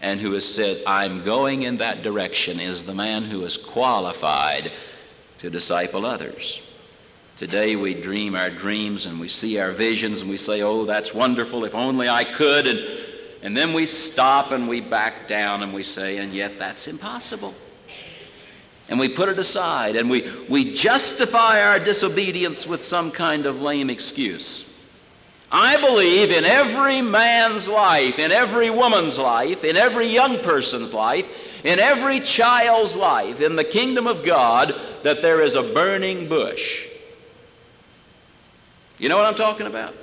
and 0.00 0.20
who 0.20 0.32
has 0.32 0.44
said, 0.44 0.82
I'm 0.86 1.24
going 1.24 1.62
in 1.62 1.78
that 1.78 2.02
direction, 2.02 2.60
is 2.60 2.84
the 2.84 2.94
man 2.94 3.24
who 3.24 3.44
is 3.44 3.56
qualified 3.56 4.72
to 5.38 5.50
disciple 5.50 6.06
others. 6.06 6.60
Today 7.36 7.76
we 7.76 7.94
dream 7.94 8.34
our 8.34 8.50
dreams 8.50 9.06
and 9.06 9.20
we 9.20 9.28
see 9.28 9.58
our 9.58 9.70
visions 9.70 10.20
and 10.20 10.30
we 10.30 10.36
say, 10.36 10.62
oh, 10.62 10.84
that's 10.84 11.14
wonderful, 11.14 11.64
if 11.64 11.74
only 11.74 12.08
I 12.08 12.24
could. 12.24 12.66
And, 12.66 12.80
and 13.42 13.56
then 13.56 13.72
we 13.72 13.86
stop 13.86 14.50
and 14.50 14.68
we 14.68 14.80
back 14.80 15.28
down 15.28 15.62
and 15.62 15.72
we 15.72 15.84
say, 15.84 16.18
and 16.18 16.32
yet 16.32 16.58
that's 16.58 16.88
impossible. 16.88 17.54
And 18.88 18.98
we 18.98 19.08
put 19.08 19.28
it 19.28 19.38
aside 19.38 19.94
and 19.96 20.10
we, 20.10 20.32
we 20.48 20.74
justify 20.74 21.62
our 21.62 21.78
disobedience 21.78 22.66
with 22.66 22.82
some 22.82 23.12
kind 23.12 23.46
of 23.46 23.60
lame 23.60 23.90
excuse. 23.90 24.64
I 25.50 25.80
believe 25.80 26.30
in 26.30 26.44
every 26.44 27.00
man's 27.00 27.68
life, 27.68 28.18
in 28.18 28.32
every 28.32 28.68
woman's 28.68 29.16
life, 29.18 29.64
in 29.64 29.76
every 29.76 30.06
young 30.06 30.40
person's 30.40 30.92
life, 30.92 31.26
in 31.64 31.78
every 31.78 32.20
child's 32.20 32.96
life, 32.96 33.40
in 33.40 33.56
the 33.56 33.64
kingdom 33.64 34.06
of 34.06 34.24
God, 34.24 34.78
that 35.04 35.22
there 35.22 35.42
is 35.42 35.54
a 35.54 35.62
burning 35.62 36.28
bush. 36.28 36.86
You 38.98 39.08
know 39.08 39.16
what 39.16 39.26
I'm 39.26 39.36
talking 39.36 39.66
about? 39.66 39.94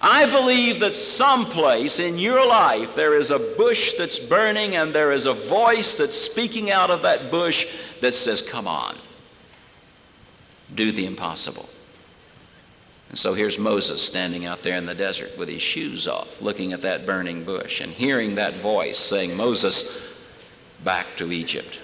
I 0.00 0.26
believe 0.26 0.80
that 0.80 0.94
someplace 0.94 1.98
in 1.98 2.18
your 2.18 2.46
life 2.46 2.94
there 2.94 3.16
is 3.16 3.30
a 3.30 3.38
bush 3.38 3.94
that's 3.94 4.18
burning 4.18 4.76
and 4.76 4.94
there 4.94 5.10
is 5.10 5.26
a 5.26 5.32
voice 5.32 5.96
that's 5.96 6.16
speaking 6.16 6.70
out 6.70 6.90
of 6.90 7.02
that 7.02 7.30
bush 7.30 7.66
that 8.02 8.14
says, 8.14 8.42
Come 8.42 8.68
on, 8.68 8.96
do 10.74 10.92
the 10.92 11.06
impossible. 11.06 11.68
And 13.08 13.18
so 13.18 13.34
here's 13.34 13.58
Moses 13.58 14.02
standing 14.02 14.46
out 14.46 14.62
there 14.62 14.76
in 14.76 14.86
the 14.86 14.94
desert 14.94 15.36
with 15.38 15.48
his 15.48 15.62
shoes 15.62 16.08
off, 16.08 16.40
looking 16.40 16.72
at 16.72 16.82
that 16.82 17.06
burning 17.06 17.44
bush 17.44 17.80
and 17.80 17.92
hearing 17.92 18.34
that 18.34 18.56
voice 18.56 18.98
saying, 18.98 19.36
Moses, 19.36 19.84
back 20.82 21.06
to 21.18 21.30
Egypt. 21.30 21.78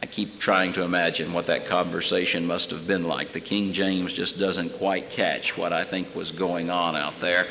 I 0.00 0.06
keep 0.06 0.40
trying 0.40 0.72
to 0.74 0.82
imagine 0.82 1.32
what 1.32 1.46
that 1.46 1.66
conversation 1.66 2.46
must 2.46 2.70
have 2.70 2.86
been 2.86 3.04
like. 3.04 3.32
The 3.32 3.40
King 3.40 3.72
James 3.72 4.12
just 4.12 4.38
doesn't 4.38 4.70
quite 4.78 5.10
catch 5.10 5.56
what 5.56 5.72
I 5.72 5.84
think 5.84 6.14
was 6.14 6.30
going 6.32 6.70
on 6.70 6.96
out 6.96 7.20
there. 7.20 7.46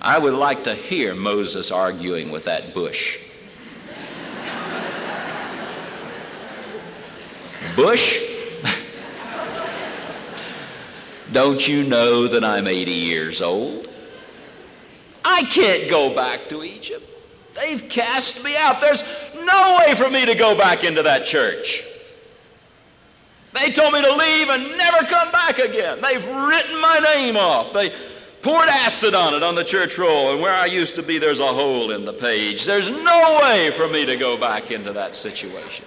I 0.00 0.18
would 0.18 0.34
like 0.34 0.64
to 0.64 0.74
hear 0.74 1.14
Moses 1.14 1.70
arguing 1.70 2.30
with 2.30 2.44
that 2.44 2.74
bush. 2.74 3.18
bush? 7.76 8.33
Don't 11.32 11.66
you 11.66 11.82
know 11.82 12.28
that 12.28 12.44
I'm 12.44 12.66
80 12.66 12.90
years 12.90 13.40
old? 13.40 13.88
I 15.24 15.44
can't 15.44 15.88
go 15.88 16.14
back 16.14 16.48
to 16.50 16.62
Egypt. 16.62 17.08
They've 17.54 17.88
cast 17.88 18.42
me 18.42 18.56
out. 18.56 18.80
There's 18.80 19.02
no 19.34 19.78
way 19.78 19.94
for 19.94 20.10
me 20.10 20.26
to 20.26 20.34
go 20.34 20.56
back 20.56 20.84
into 20.84 21.02
that 21.02 21.24
church. 21.24 21.82
They 23.54 23.70
told 23.70 23.92
me 23.92 24.02
to 24.02 24.12
leave 24.12 24.48
and 24.48 24.76
never 24.76 25.06
come 25.06 25.30
back 25.30 25.58
again. 25.58 26.00
They've 26.02 26.26
written 26.26 26.80
my 26.80 26.98
name 26.98 27.36
off. 27.36 27.72
They 27.72 27.94
poured 28.42 28.68
acid 28.68 29.14
on 29.14 29.32
it 29.32 29.42
on 29.42 29.54
the 29.54 29.64
church 29.64 29.96
roll, 29.96 30.32
and 30.32 30.42
where 30.42 30.52
I 30.52 30.66
used 30.66 30.96
to 30.96 31.02
be, 31.02 31.18
there's 31.18 31.40
a 31.40 31.46
hole 31.46 31.92
in 31.92 32.04
the 32.04 32.12
page. 32.12 32.64
There's 32.64 32.90
no 32.90 33.40
way 33.40 33.70
for 33.70 33.88
me 33.88 34.04
to 34.04 34.16
go 34.16 34.36
back 34.36 34.70
into 34.70 34.92
that 34.92 35.14
situation. 35.14 35.86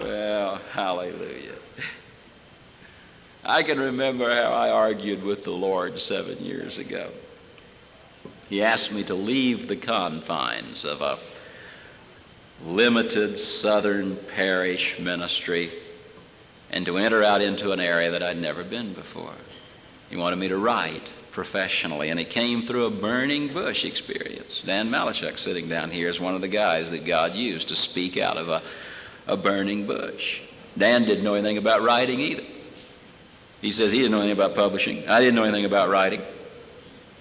Well, 0.00 0.60
hallelujah. 0.72 1.55
I 3.48 3.62
can 3.62 3.78
remember 3.78 4.28
how 4.28 4.52
I 4.52 4.70
argued 4.70 5.22
with 5.22 5.44
the 5.44 5.52
Lord 5.52 6.00
seven 6.00 6.44
years 6.44 6.78
ago. 6.78 7.10
He 8.48 8.60
asked 8.60 8.90
me 8.90 9.04
to 9.04 9.14
leave 9.14 9.68
the 9.68 9.76
confines 9.76 10.84
of 10.84 11.00
a 11.00 11.18
limited 12.64 13.38
southern 13.38 14.16
parish 14.34 14.98
ministry 14.98 15.70
and 16.70 16.84
to 16.86 16.98
enter 16.98 17.22
out 17.22 17.40
into 17.40 17.70
an 17.70 17.78
area 17.78 18.10
that 18.10 18.22
I'd 18.22 18.36
never 18.36 18.64
been 18.64 18.92
before. 18.94 19.34
He 20.10 20.16
wanted 20.16 20.36
me 20.36 20.48
to 20.48 20.58
write 20.58 21.08
professionally, 21.30 22.10
and 22.10 22.18
it 22.18 22.30
came 22.30 22.66
through 22.66 22.86
a 22.86 22.90
burning 22.90 23.52
bush 23.52 23.84
experience. 23.84 24.62
Dan 24.66 24.90
Malachuk, 24.90 25.38
sitting 25.38 25.68
down 25.68 25.92
here, 25.92 26.08
is 26.08 26.18
one 26.18 26.34
of 26.34 26.40
the 26.40 26.48
guys 26.48 26.90
that 26.90 27.04
God 27.04 27.34
used 27.34 27.68
to 27.68 27.76
speak 27.76 28.16
out 28.16 28.38
of 28.38 28.48
a, 28.48 28.62
a 29.28 29.36
burning 29.36 29.86
bush. 29.86 30.40
Dan 30.76 31.04
didn't 31.04 31.22
know 31.22 31.34
anything 31.34 31.58
about 31.58 31.82
writing 31.82 32.18
either. 32.18 32.42
He 33.60 33.72
says 33.72 33.92
he 33.92 33.98
didn't 33.98 34.12
know 34.12 34.20
anything 34.20 34.38
about 34.38 34.54
publishing. 34.54 35.08
I 35.08 35.20
didn't 35.20 35.34
know 35.34 35.44
anything 35.44 35.64
about 35.64 35.88
writing. 35.88 36.22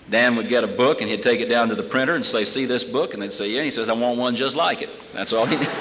Dan 0.10 0.36
would 0.36 0.50
get 0.50 0.64
a 0.64 0.68
book 0.68 1.02
and 1.02 1.10
he'd 1.10 1.24
take 1.24 1.40
it 1.40 1.48
down 1.48 1.70
to 1.70 1.76
the 1.76 1.84
printer 1.84 2.16
and 2.16 2.26
say, 2.26 2.46
See 2.46 2.66
this 2.66 2.84
book? 2.84 3.14
And 3.14 3.22
they'd 3.22 3.34
say, 3.34 3.48
Yeah. 3.50 3.60
And 3.60 3.66
he 3.66 3.72
says, 3.72 3.90
I 3.90 3.94
want 3.94 4.20
one 4.20 4.36
just 4.36 4.56
like 4.56 4.82
it. 4.82 4.90
That's 5.14 5.34
all 5.34 5.46
he 5.46 5.56
knew. 5.56 5.66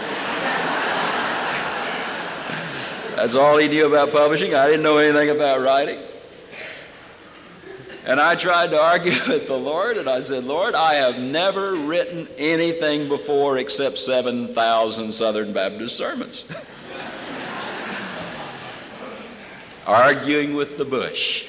That's 3.16 3.34
all 3.34 3.58
he 3.58 3.68
knew 3.68 3.86
about 3.86 4.12
publishing. 4.12 4.54
I 4.54 4.66
didn't 4.66 4.82
know 4.82 4.98
anything 4.98 5.30
about 5.30 5.60
writing. 5.60 6.00
And 8.06 8.20
I 8.20 8.34
tried 8.34 8.70
to 8.70 8.80
argue 8.80 9.12
with 9.28 9.46
the 9.46 9.56
Lord, 9.56 9.96
and 9.96 10.08
I 10.08 10.20
said, 10.20 10.44
Lord, 10.44 10.74
I 10.74 10.94
have 10.94 11.18
never 11.18 11.74
written 11.74 12.28
anything 12.36 13.08
before 13.08 13.58
except 13.58 13.98
7,000 13.98 15.12
Southern 15.12 15.52
Baptist 15.52 15.96
sermons. 15.96 16.44
arguing 19.86 20.54
with 20.54 20.78
the 20.78 20.84
bush. 20.84 21.44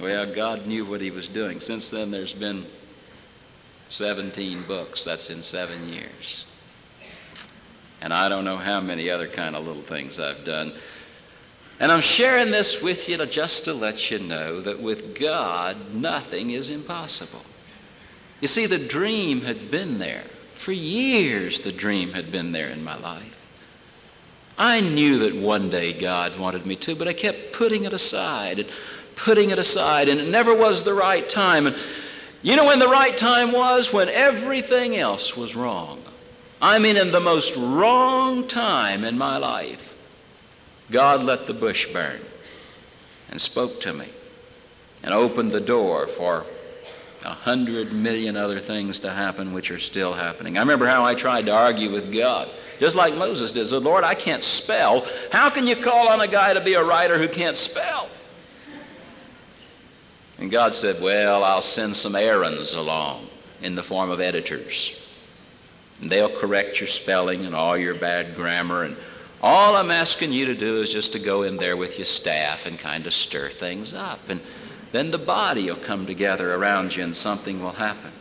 Well, 0.00 0.32
God 0.32 0.66
knew 0.66 0.84
what 0.84 1.00
he 1.00 1.10
was 1.10 1.28
doing. 1.28 1.60
Since 1.60 1.90
then, 1.90 2.10
there's 2.10 2.32
been 2.32 2.64
17 3.90 4.62
books. 4.64 5.04
That's 5.04 5.30
in 5.30 5.42
seven 5.42 5.88
years. 5.88 6.44
And 8.00 8.12
I 8.12 8.28
don't 8.28 8.44
know 8.44 8.56
how 8.56 8.80
many 8.80 9.10
other 9.10 9.28
kind 9.28 9.56
of 9.56 9.66
little 9.66 9.82
things 9.82 10.20
I've 10.20 10.44
done. 10.44 10.72
And 11.80 11.92
I'm 11.92 12.00
sharing 12.00 12.50
this 12.50 12.80
with 12.80 13.08
you 13.08 13.16
to, 13.16 13.26
just 13.26 13.64
to 13.64 13.72
let 13.72 14.10
you 14.10 14.18
know 14.18 14.60
that 14.60 14.80
with 14.80 15.18
God, 15.18 15.76
nothing 15.94 16.50
is 16.50 16.70
impossible. 16.70 17.42
You 18.40 18.48
see, 18.48 18.66
the 18.66 18.78
dream 18.78 19.40
had 19.40 19.70
been 19.70 19.98
there. 19.98 20.24
For 20.56 20.72
years, 20.72 21.60
the 21.60 21.72
dream 21.72 22.12
had 22.12 22.32
been 22.32 22.52
there 22.52 22.68
in 22.68 22.82
my 22.82 22.96
life. 22.98 23.27
I 24.58 24.80
knew 24.80 25.20
that 25.20 25.36
one 25.36 25.70
day 25.70 25.92
God 25.92 26.38
wanted 26.38 26.66
me 26.66 26.74
to, 26.76 26.96
but 26.96 27.06
I 27.06 27.12
kept 27.12 27.52
putting 27.52 27.84
it 27.84 27.92
aside 27.92 28.58
and 28.58 28.68
putting 29.14 29.50
it 29.50 29.58
aside, 29.58 30.08
and 30.08 30.20
it 30.20 30.28
never 30.28 30.54
was 30.54 30.82
the 30.82 30.94
right 30.94 31.28
time. 31.28 31.68
And 31.68 31.76
you 32.42 32.56
know 32.56 32.64
when 32.64 32.80
the 32.80 32.88
right 32.88 33.16
time 33.16 33.52
was? 33.52 33.92
When 33.92 34.08
everything 34.08 34.96
else 34.96 35.36
was 35.36 35.54
wrong. 35.54 36.02
I 36.60 36.78
mean, 36.80 36.96
in 36.96 37.12
the 37.12 37.20
most 37.20 37.54
wrong 37.56 38.48
time 38.48 39.04
in 39.04 39.16
my 39.16 39.36
life, 39.36 39.94
God 40.90 41.22
let 41.22 41.46
the 41.46 41.54
bush 41.54 41.86
burn 41.92 42.20
and 43.30 43.40
spoke 43.40 43.80
to 43.82 43.92
me 43.92 44.08
and 45.04 45.14
opened 45.14 45.52
the 45.52 45.60
door 45.60 46.08
for 46.08 46.44
a 47.24 47.30
hundred 47.30 47.92
million 47.92 48.36
other 48.36 48.60
things 48.60 49.00
to 49.00 49.10
happen 49.10 49.52
which 49.52 49.70
are 49.70 49.78
still 49.78 50.12
happening. 50.12 50.56
I 50.56 50.60
remember 50.60 50.86
how 50.86 51.04
I 51.04 51.14
tried 51.14 51.46
to 51.46 51.52
argue 51.52 51.90
with 51.90 52.12
God, 52.12 52.48
just 52.78 52.96
like 52.96 53.14
Moses 53.14 53.52
did. 53.52 53.66
Said, 53.66 53.82
Lord, 53.82 54.04
I 54.04 54.14
can't 54.14 54.44
spell. 54.44 55.06
How 55.30 55.50
can 55.50 55.66
you 55.66 55.76
call 55.76 56.08
on 56.08 56.20
a 56.20 56.28
guy 56.28 56.54
to 56.54 56.60
be 56.60 56.74
a 56.74 56.84
writer 56.84 57.18
who 57.18 57.28
can't 57.28 57.56
spell? 57.56 58.08
And 60.38 60.50
God 60.50 60.72
said, 60.74 61.02
Well, 61.02 61.42
I'll 61.42 61.60
send 61.60 61.96
some 61.96 62.14
errands 62.14 62.74
along 62.74 63.26
in 63.60 63.74
the 63.74 63.82
form 63.82 64.10
of 64.10 64.20
editors. 64.20 64.92
And 66.00 66.10
they'll 66.10 66.38
correct 66.38 66.80
your 66.80 66.86
spelling 66.86 67.44
and 67.44 67.54
all 67.54 67.76
your 67.76 67.94
bad 67.94 68.36
grammar. 68.36 68.84
And 68.84 68.96
all 69.42 69.76
I'm 69.76 69.90
asking 69.90 70.32
you 70.32 70.46
to 70.46 70.54
do 70.54 70.80
is 70.80 70.92
just 70.92 71.12
to 71.12 71.18
go 71.18 71.42
in 71.42 71.56
there 71.56 71.76
with 71.76 71.96
your 71.96 72.06
staff 72.06 72.66
and 72.66 72.78
kind 72.78 73.06
of 73.06 73.12
stir 73.12 73.50
things 73.50 73.94
up. 73.94 74.20
And 74.28 74.40
then 74.92 75.10
the 75.10 75.18
body 75.18 75.70
will 75.70 75.76
come 75.76 76.06
together 76.06 76.54
around 76.54 76.96
you 76.96 77.04
and 77.04 77.14
something 77.14 77.62
will 77.62 77.72
happen. 77.72 78.12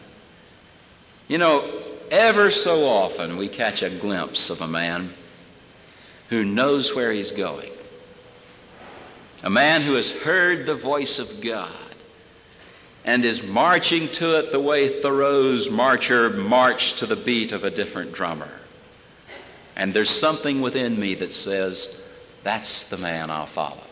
You 1.27 1.37
know, 1.37 1.83
ever 2.11 2.51
so 2.51 2.85
often 2.85 3.37
we 3.37 3.47
catch 3.47 3.81
a 3.81 3.89
glimpse 3.89 4.49
of 4.49 4.61
a 4.61 4.67
man 4.67 5.11
who 6.29 6.43
knows 6.43 6.93
where 6.93 7.11
he's 7.11 7.31
going. 7.31 7.71
A 9.43 9.49
man 9.49 9.81
who 9.81 9.93
has 9.93 10.11
heard 10.11 10.65
the 10.65 10.75
voice 10.75 11.19
of 11.19 11.41
God 11.41 11.71
and 13.05 13.23
is 13.23 13.43
marching 13.43 14.09
to 14.09 14.37
it 14.37 14.51
the 14.51 14.59
way 14.59 15.01
Thoreau's 15.01 15.69
marcher 15.69 16.29
marched 16.29 16.99
to 16.99 17.05
the 17.05 17.15
beat 17.15 17.53
of 17.53 17.63
a 17.63 17.69
different 17.69 18.11
drummer. 18.11 18.49
And 19.77 19.93
there's 19.93 20.09
something 20.09 20.59
within 20.59 20.99
me 20.99 21.15
that 21.15 21.33
says, 21.33 22.01
that's 22.43 22.83
the 22.85 22.97
man 22.97 23.29
I'll 23.29 23.45
follow. 23.45 23.83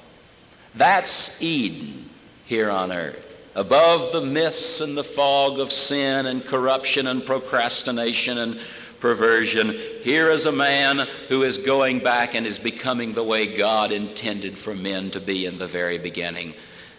That's 0.73 1.41
Eden 1.41 2.09
here 2.45 2.69
on 2.69 2.91
earth. 2.91 3.21
Above 3.55 4.11
the 4.11 4.21
mists 4.21 4.81
and 4.81 4.97
the 4.97 5.03
fog 5.03 5.59
of 5.59 5.71
sin 5.71 6.25
and 6.25 6.45
corruption 6.45 7.07
and 7.07 7.25
procrastination 7.25 8.39
and 8.39 8.59
perversion, 8.99 9.69
here 10.03 10.29
is 10.29 10.45
a 10.45 10.51
man 10.51 11.07
who 11.29 11.43
is 11.43 11.57
going 11.57 11.99
back 11.99 12.35
and 12.35 12.45
is 12.45 12.59
becoming 12.59 13.13
the 13.13 13.23
way 13.23 13.55
God 13.55 13.91
intended 13.91 14.57
for 14.57 14.75
men 14.75 15.09
to 15.11 15.19
be 15.19 15.45
in 15.45 15.57
the 15.57 15.67
very 15.67 15.97
beginning. 15.97 16.53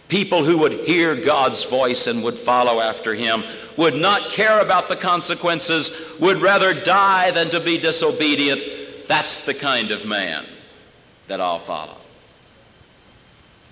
People 0.07 0.43
who 0.43 0.57
would 0.57 0.71
hear 0.71 1.15
God's 1.15 1.63
voice 1.65 2.07
and 2.07 2.23
would 2.23 2.39
follow 2.39 2.79
after 2.79 3.13
him 3.13 3.43
would 3.75 3.95
not 3.95 4.31
care 4.31 4.61
about 4.61 4.87
the 4.87 4.95
consequences, 4.95 5.91
would 6.19 6.41
rather 6.41 6.73
die 6.73 7.29
than 7.31 7.49
to 7.51 7.59
be 7.59 7.77
disobedient. 7.77 8.63
That's 9.07 9.41
the 9.41 9.53
kind 9.53 9.91
of 9.91 10.05
man 10.05 10.45
that 11.27 11.41
I'll 11.41 11.59
follow. 11.59 11.97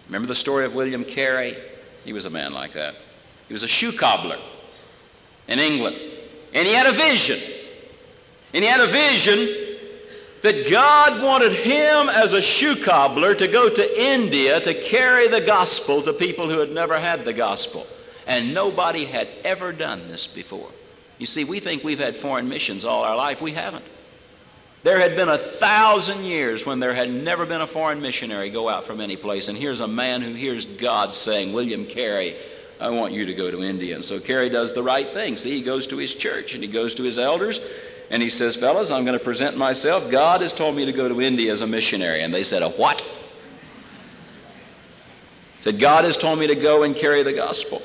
Remember 0.08 0.28
the 0.28 0.36
story 0.36 0.66
of 0.66 0.74
William 0.74 1.04
Carey? 1.04 1.56
He 2.04 2.14
was 2.14 2.26
a 2.26 2.30
man 2.30 2.54
like 2.54 2.74
that. 2.74 2.96
He 3.48 3.54
was 3.54 3.64
a 3.64 3.68
shoe 3.68 3.92
cobbler 3.92 4.40
in 5.48 5.60
England. 5.60 5.98
And 6.54 6.68
he 6.68 6.74
had 6.74 6.88
a 6.88 6.94
vision. 6.94 7.40
And 8.54 8.64
he 8.64 8.70
had 8.70 8.80
a 8.80 8.88
vision 8.88 9.78
that 10.42 10.70
God 10.70 11.24
wanted 11.24 11.54
him 11.54 12.08
as 12.08 12.34
a 12.34 12.42
shoe 12.42 12.84
cobbler 12.84 13.34
to 13.36 13.48
go 13.48 13.68
to 13.68 14.04
India 14.04 14.60
to 14.62 14.80
carry 14.82 15.28
the 15.28 15.42
gospel 15.42 16.04
to 16.04 16.14
people 16.14 16.50
who 16.50 16.60
had 16.60 16.72
never 16.72 17.00
had 17.00 17.26
the 17.26 17.34
gospel. 17.34 17.88
And 18.28 18.54
nobody 18.54 19.06
had 19.06 19.28
ever 19.44 19.72
done 19.72 20.08
this 20.08 20.28
before. 20.28 20.70
You 21.18 21.26
see, 21.26 21.44
we 21.44 21.60
think 21.60 21.84
we've 21.84 22.00
had 22.00 22.18
foreign 22.18 22.48
missions 22.48 22.86
all 22.86 23.04
our 23.04 23.16
life. 23.16 23.42
We 23.42 23.54
haven't. 23.54 23.86
There 24.86 25.00
had 25.00 25.16
been 25.16 25.30
a 25.30 25.40
thousand 25.40 26.26
years 26.26 26.64
when 26.64 26.80
there 26.80 26.94
had 26.94 27.10
never 27.10 27.44
been 27.44 27.62
a 27.62 27.66
foreign 27.66 28.00
missionary 28.00 28.52
go 28.52 28.70
out 28.70 28.86
from 28.86 29.02
any 29.02 29.16
place. 29.16 29.48
And 29.48 29.58
here's 29.58 29.80
a 29.80 29.88
man 29.88 30.22
who 30.22 30.36
hears 30.36 30.68
God 30.68 31.16
saying, 31.16 31.54
William 31.54 31.88
Carey, 31.88 32.36
I 32.80 32.92
want 32.92 33.12
you 33.12 33.26
to 33.26 33.34
go 33.34 33.50
to 33.50 33.64
India. 33.64 33.96
And 33.96 34.06
so 34.06 34.20
Carey 34.20 34.48
does 34.48 34.76
the 34.76 34.84
right 34.84 35.10
thing. 35.10 35.38
See, 35.38 35.50
he 35.50 35.64
goes 35.64 35.88
to 35.88 35.98
his 35.98 36.14
church 36.14 36.54
and 36.54 36.64
he 36.64 36.70
goes 36.70 36.94
to 36.96 37.04
his 37.04 37.18
elders 37.18 37.60
and 38.12 38.22
he 38.22 38.30
says, 38.30 38.56
Fellas, 38.58 38.92
I'm 38.92 39.06
going 39.06 39.18
to 39.18 39.26
present 39.26 39.58
myself. 39.58 40.12
God 40.12 40.42
has 40.42 40.54
told 40.54 40.76
me 40.76 40.86
to 40.86 40.92
go 40.92 41.10
to 41.10 41.20
India 41.20 41.52
as 41.52 41.62
a 41.62 41.68
missionary. 41.68 42.22
And 42.22 42.32
they 42.32 42.44
said, 42.44 42.62
A 42.62 42.70
what? 42.70 43.04
Said, 45.64 45.80
God 45.80 46.06
has 46.06 46.16
told 46.16 46.38
me 46.38 46.46
to 46.46 46.56
go 46.56 46.84
and 46.84 46.96
carry 46.96 47.24
the 47.24 47.34
gospel. 47.34 47.82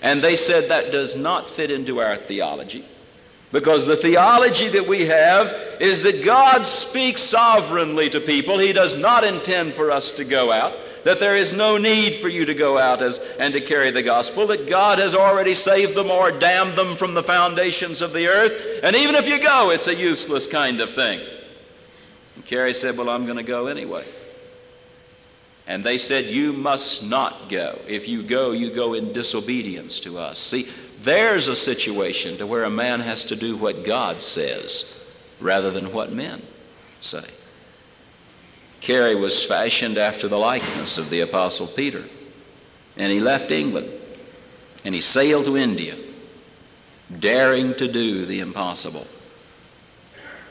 And 0.00 0.20
they 0.20 0.34
said, 0.34 0.70
That 0.70 0.90
does 0.90 1.14
not 1.14 1.48
fit 1.48 1.70
into 1.70 2.00
our 2.00 2.16
theology. 2.16 2.84
Because 3.52 3.84
the 3.84 3.96
theology 3.96 4.68
that 4.70 4.86
we 4.86 5.06
have 5.06 5.48
is 5.78 6.00
that 6.02 6.24
God 6.24 6.64
speaks 6.64 7.22
sovereignly 7.22 8.08
to 8.10 8.20
people. 8.20 8.58
He 8.58 8.72
does 8.72 8.96
not 8.96 9.24
intend 9.24 9.74
for 9.74 9.90
us 9.90 10.10
to 10.12 10.24
go 10.24 10.50
out. 10.50 10.74
That 11.04 11.20
there 11.20 11.36
is 11.36 11.52
no 11.52 11.76
need 11.76 12.20
for 12.22 12.28
you 12.28 12.44
to 12.44 12.54
go 12.54 12.78
out 12.78 13.02
as, 13.02 13.18
and 13.38 13.52
to 13.54 13.60
carry 13.60 13.90
the 13.90 14.02
gospel. 14.02 14.46
That 14.46 14.68
God 14.68 14.98
has 14.98 15.14
already 15.14 15.52
saved 15.52 15.94
them 15.94 16.10
or 16.10 16.30
damned 16.30 16.78
them 16.78 16.96
from 16.96 17.12
the 17.12 17.24
foundations 17.24 18.00
of 18.00 18.12
the 18.12 18.28
earth. 18.28 18.80
And 18.82 18.96
even 18.96 19.16
if 19.16 19.26
you 19.26 19.42
go, 19.42 19.70
it's 19.70 19.88
a 19.88 19.94
useless 19.94 20.46
kind 20.46 20.80
of 20.80 20.94
thing. 20.94 21.20
And 22.36 22.44
Carey 22.46 22.72
said, 22.72 22.96
Well, 22.96 23.10
I'm 23.10 23.24
going 23.24 23.36
to 23.36 23.42
go 23.42 23.66
anyway. 23.66 24.06
And 25.66 25.84
they 25.84 25.98
said, 25.98 26.26
You 26.26 26.52
must 26.52 27.02
not 27.02 27.50
go. 27.50 27.80
If 27.86 28.08
you 28.08 28.22
go, 28.22 28.52
you 28.52 28.72
go 28.72 28.94
in 28.94 29.12
disobedience 29.12 30.00
to 30.00 30.18
us. 30.18 30.38
See, 30.38 30.68
there's 31.04 31.48
a 31.48 31.56
situation 31.56 32.38
to 32.38 32.46
where 32.46 32.64
a 32.64 32.70
man 32.70 33.00
has 33.00 33.24
to 33.24 33.36
do 33.36 33.56
what 33.56 33.84
God 33.84 34.20
says 34.20 34.84
rather 35.40 35.70
than 35.70 35.92
what 35.92 36.12
men 36.12 36.42
say. 37.00 37.24
Carey 38.80 39.14
was 39.14 39.44
fashioned 39.44 39.96
after 39.96 40.28
the 40.28 40.38
likeness 40.38 40.98
of 40.98 41.08
the 41.08 41.20
Apostle 41.20 41.68
Peter. 41.68 42.04
And 42.96 43.12
he 43.12 43.20
left 43.20 43.50
England 43.50 43.90
and 44.84 44.94
he 44.94 45.00
sailed 45.00 45.44
to 45.44 45.56
India, 45.56 45.96
daring 47.20 47.74
to 47.74 47.90
do 47.90 48.26
the 48.26 48.40
impossible. 48.40 49.06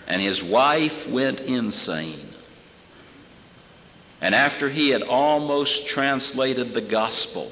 And 0.08 0.22
his 0.22 0.42
wife 0.42 1.08
went 1.08 1.42
insane. 1.42 2.30
And 4.22 4.34
after 4.34 4.70
he 4.70 4.90
had 4.90 5.04
almost 5.04 5.88
translated 5.88 6.74
the 6.74 6.82
gospel 6.82 7.52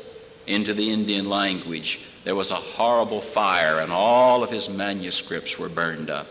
into 0.49 0.73
the 0.73 0.91
Indian 0.91 1.29
language, 1.29 1.99
there 2.23 2.35
was 2.35 2.51
a 2.51 2.55
horrible 2.55 3.21
fire 3.21 3.79
and 3.79 3.91
all 3.91 4.43
of 4.43 4.49
his 4.49 4.67
manuscripts 4.67 5.57
were 5.57 5.69
burned 5.69 6.09
up. 6.09 6.27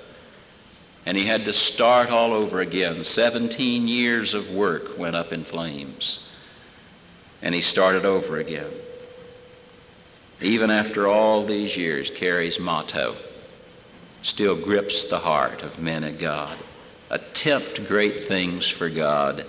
And 1.07 1.17
he 1.17 1.25
had 1.25 1.45
to 1.47 1.53
start 1.53 2.11
all 2.11 2.33
over 2.33 2.61
again. 2.61 3.03
17 3.03 3.89
years 3.89 4.35
of 4.35 4.51
work 4.51 4.99
went 4.99 5.17
up 5.17 5.33
in 5.33 5.45
flames. 5.45 6.29
And 7.41 7.55
he 7.55 7.63
started 7.63 8.05
over 8.05 8.39
again. 8.39 8.71
Even 10.41 10.71
after 10.71 11.09
all 11.09 11.47
these 11.47 11.77
years, 11.77 12.11
Carey's 12.11 12.61
motto 12.61 13.17
still 14.23 14.57
grips 14.57 15.07
the 15.07 15.19
heart 15.19 15.63
of 15.63 15.79
men 15.79 16.05
of 16.05 16.19
God. 16.19 16.59
Attempt 17.11 17.87
great 17.87 18.29
things 18.29 18.69
for 18.69 18.91
God. 18.91 19.47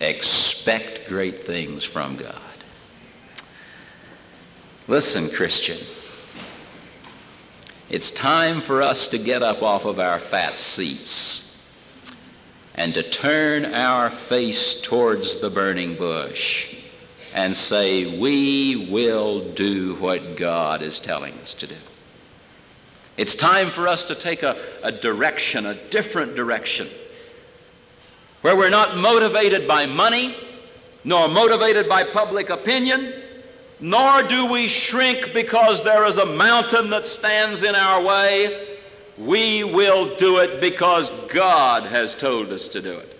Expect 0.00 1.08
great 1.08 1.44
things 1.44 1.84
from 1.84 2.16
God. 2.16 2.49
Listen, 4.90 5.30
Christian. 5.30 5.78
It's 7.90 8.10
time 8.10 8.60
for 8.60 8.82
us 8.82 9.06
to 9.06 9.18
get 9.18 9.40
up 9.40 9.62
off 9.62 9.84
of 9.84 10.00
our 10.00 10.18
fat 10.18 10.58
seats 10.58 11.54
and 12.74 12.92
to 12.94 13.08
turn 13.08 13.66
our 13.66 14.10
face 14.10 14.80
towards 14.80 15.36
the 15.36 15.48
burning 15.48 15.94
bush 15.94 16.74
and 17.34 17.56
say, 17.56 18.18
We 18.18 18.88
will 18.90 19.52
do 19.52 19.94
what 20.00 20.36
God 20.36 20.82
is 20.82 20.98
telling 20.98 21.34
us 21.34 21.54
to 21.54 21.68
do. 21.68 21.76
It's 23.16 23.36
time 23.36 23.70
for 23.70 23.86
us 23.86 24.02
to 24.06 24.16
take 24.16 24.42
a, 24.42 24.60
a 24.82 24.90
direction, 24.90 25.66
a 25.66 25.74
different 25.90 26.34
direction, 26.34 26.88
where 28.42 28.56
we're 28.56 28.70
not 28.70 28.96
motivated 28.96 29.68
by 29.68 29.86
money, 29.86 30.34
nor 31.04 31.28
motivated 31.28 31.88
by 31.88 32.02
public 32.02 32.50
opinion, 32.50 33.14
nor 33.80 34.22
do 34.22 34.46
we 34.46 34.68
shrink 34.68 35.32
because 35.32 35.82
there 35.82 36.04
is 36.06 36.18
a 36.18 36.26
mountain 36.26 36.90
that 36.90 37.06
stands 37.06 37.62
in 37.62 37.74
our 37.74 38.02
way. 38.02 38.78
We 39.18 39.64
will 39.64 40.16
do 40.16 40.38
it 40.38 40.60
because 40.60 41.10
God 41.32 41.84
has 41.84 42.14
told 42.14 42.50
us 42.52 42.68
to 42.68 42.80
do 42.80 42.96
it. 42.96 43.16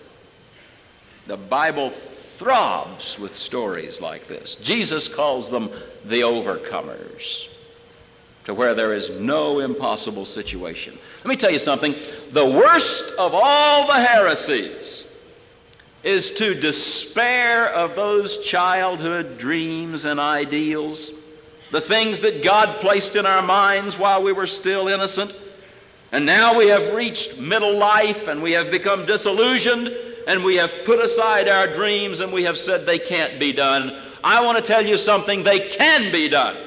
The 1.27 1.37
Bible 1.37 1.91
throbs 2.37 3.19
with 3.19 3.35
stories 3.35 4.01
like 4.01 4.27
this. 4.27 4.55
Jesus 4.55 5.07
calls 5.07 5.49
them 5.49 5.69
the 6.05 6.21
overcomers, 6.21 7.47
to 8.45 8.53
where 8.53 8.73
there 8.73 8.93
is 8.93 9.11
no 9.11 9.59
impossible 9.59 10.25
situation. 10.25 10.97
Let 11.19 11.27
me 11.27 11.35
tell 11.35 11.51
you 11.51 11.59
something. 11.59 11.93
The 12.31 12.45
worst 12.45 13.03
of 13.19 13.33
all 13.35 13.85
the 13.85 13.99
heresies 13.99 15.05
is 16.03 16.31
to 16.31 16.55
despair 16.55 17.69
of 17.69 17.95
those 17.95 18.37
childhood 18.39 19.37
dreams 19.37 20.05
and 20.05 20.19
ideals, 20.19 21.11
the 21.71 21.81
things 21.81 22.19
that 22.21 22.43
God 22.43 22.81
placed 22.81 23.15
in 23.15 23.25
our 23.25 23.41
minds 23.41 23.97
while 23.97 24.23
we 24.23 24.33
were 24.33 24.47
still 24.47 24.87
innocent, 24.87 25.33
And 26.11 26.25
now 26.25 26.57
we 26.57 26.67
have 26.67 26.93
reached 26.93 27.37
middle 27.37 27.77
life 27.77 28.27
and 28.27 28.43
we 28.43 28.51
have 28.51 28.69
become 28.69 29.05
disillusioned 29.05 29.87
and 30.27 30.43
we 30.43 30.55
have 30.55 30.73
put 30.85 30.99
aside 30.99 31.47
our 31.47 31.67
dreams 31.67 32.19
and 32.19 32.33
we 32.33 32.43
have 32.43 32.57
said 32.57 32.85
they 32.85 32.99
can't 32.99 33.39
be 33.39 33.53
done. 33.53 33.95
I 34.23 34.43
want 34.43 34.57
to 34.57 34.63
tell 34.63 34.85
you 34.85 34.97
something, 34.97 35.43
they 35.43 35.69
can 35.69 36.11
be 36.11 36.27
done. 36.27 36.57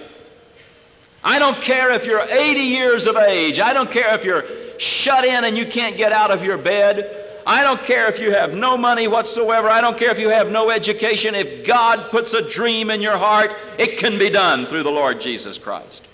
I 1.22 1.38
don't 1.38 1.60
care 1.60 1.90
if 1.92 2.04
you're 2.04 2.22
80 2.22 2.60
years 2.60 3.06
of 3.06 3.16
age. 3.16 3.58
I 3.58 3.72
don't 3.72 3.90
care 3.90 4.14
if 4.14 4.24
you're 4.24 4.44
shut 4.78 5.24
in 5.24 5.44
and 5.44 5.56
you 5.56 5.66
can't 5.66 5.96
get 5.96 6.12
out 6.12 6.30
of 6.30 6.42
your 6.42 6.58
bed. 6.58 7.23
I 7.46 7.62
don't 7.62 7.82
care 7.82 8.06
if 8.06 8.18
you 8.18 8.30
have 8.30 8.54
no 8.54 8.76
money 8.76 9.06
whatsoever. 9.06 9.68
I 9.68 9.80
don't 9.80 9.98
care 9.98 10.10
if 10.10 10.18
you 10.18 10.30
have 10.30 10.50
no 10.50 10.70
education. 10.70 11.34
If 11.34 11.66
God 11.66 12.10
puts 12.10 12.32
a 12.32 12.48
dream 12.48 12.90
in 12.90 13.02
your 13.02 13.18
heart, 13.18 13.54
it 13.78 13.98
can 13.98 14.18
be 14.18 14.30
done 14.30 14.66
through 14.66 14.82
the 14.82 14.90
Lord 14.90 15.20
Jesus 15.20 15.58
Christ. 15.58 16.06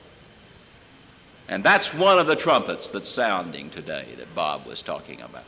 And 1.48 1.64
that's 1.64 1.92
one 1.94 2.18
of 2.18 2.26
the 2.26 2.36
trumpets 2.36 2.88
that's 2.88 3.08
sounding 3.08 3.70
today 3.70 4.06
that 4.16 4.34
Bob 4.34 4.66
was 4.66 4.82
talking 4.82 5.20
about. 5.20 5.44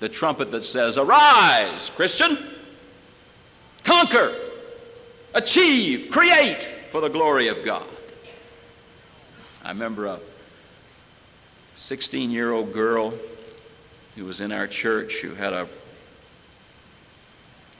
The 0.00 0.08
trumpet 0.08 0.50
that 0.52 0.64
says, 0.64 0.96
Arise, 0.96 1.90
Christian! 1.96 2.38
Conquer! 3.84 4.36
Achieve! 5.34 6.10
Create 6.10 6.66
for 6.92 7.00
the 7.00 7.08
glory 7.08 7.48
of 7.48 7.64
God. 7.64 7.86
I 9.64 9.70
remember 9.70 10.06
a 10.06 10.18
16 11.76 12.30
year 12.30 12.52
old 12.52 12.72
girl 12.72 13.12
who 14.18 14.24
was 14.24 14.40
in 14.40 14.50
our 14.50 14.66
church 14.66 15.18
who 15.18 15.32
had 15.34 15.52
a 15.52 15.68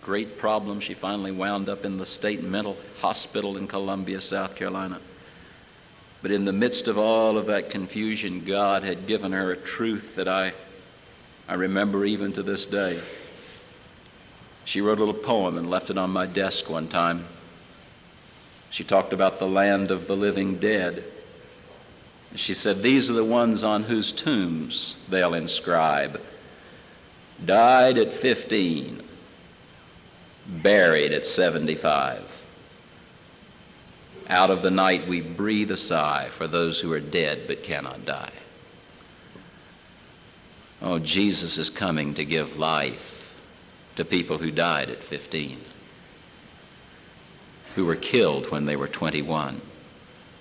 great 0.03 0.39
problem. 0.39 0.81
She 0.81 0.95
finally 0.95 1.33
wound 1.33 1.69
up 1.69 1.85
in 1.85 1.99
the 1.99 2.07
state 2.07 2.45
mental 2.45 2.77
hospital 3.01 3.57
in 3.57 3.67
Columbia, 3.67 4.21
South 4.21 4.55
Carolina. 4.55 5.01
But 6.23 6.31
in 6.31 6.45
the 6.45 6.53
midst 6.53 6.87
of 6.87 6.97
all 6.97 7.37
of 7.37 7.47
that 7.47 7.71
confusion, 7.71 8.45
God 8.45 8.85
had 8.85 9.09
given 9.09 9.33
her 9.33 9.51
a 9.51 9.57
truth 9.57 10.15
that 10.15 10.29
I, 10.29 10.53
I 11.49 11.55
remember 11.55 12.05
even 12.05 12.33
to 12.35 12.43
this 12.45 12.67
day. 12.67 13.01
She 14.65 14.81
wrote 14.81 14.99
a 14.99 15.05
little 15.05 15.21
poem 15.21 15.59
and 15.59 15.69
left 15.69 15.91
it 15.91 15.99
on 15.99 16.11
my 16.11 16.27
desk 16.27 16.71
one 16.71 16.87
time. 16.87 17.25
She 18.71 18.85
talked 18.85 19.13
about 19.13 19.41
the 19.41 19.49
land 19.49 19.91
of 19.91 20.07
the 20.07 20.17
living 20.17 20.59
dead. 20.59 21.03
She 22.37 22.55
said, 22.55 22.83
These 22.83 23.11
are 23.11 23.15
the 23.15 23.25
ones 23.25 23.65
on 23.65 23.85
whose 23.85 24.13
tombs 24.13 24.95
they'll 25.09 25.35
inscribe. 25.35 26.21
Died 27.45 27.99
at 27.99 28.13
15, 28.13 29.03
buried 30.63 31.13
at 31.13 31.27
75. 31.27 32.25
Out 34.29 34.51
of 34.51 34.63
the 34.63 34.71
night 34.71 35.09
we 35.09 35.21
breathe 35.21 35.71
a 35.71 35.77
sigh 35.77 36.29
for 36.37 36.47
those 36.47 36.79
who 36.79 36.93
are 36.93 37.01
dead 37.01 37.45
but 37.47 37.63
cannot 37.63 38.05
die. 38.05 38.33
Oh, 40.83 40.99
Jesus 40.99 41.57
is 41.57 41.71
coming 41.71 42.15
to 42.15 42.25
give 42.25 42.59
life 42.59 43.35
to 43.97 44.05
people 44.05 44.39
who 44.39 44.51
died 44.51 44.91
at 44.91 44.99
15, 44.99 45.59
who 47.75 47.85
were 47.85 47.97
killed 47.97 48.51
when 48.51 48.67
they 48.67 48.77
were 48.77 48.87
21 48.87 49.61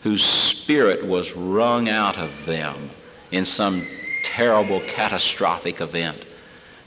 whose 0.03 0.23
spirit 0.23 1.05
was 1.05 1.33
wrung 1.33 1.89
out 1.89 2.17
of 2.17 2.45
them 2.45 2.89
in 3.31 3.45
some 3.45 3.87
terrible 4.23 4.81
catastrophic 4.81 5.81
event, 5.81 6.23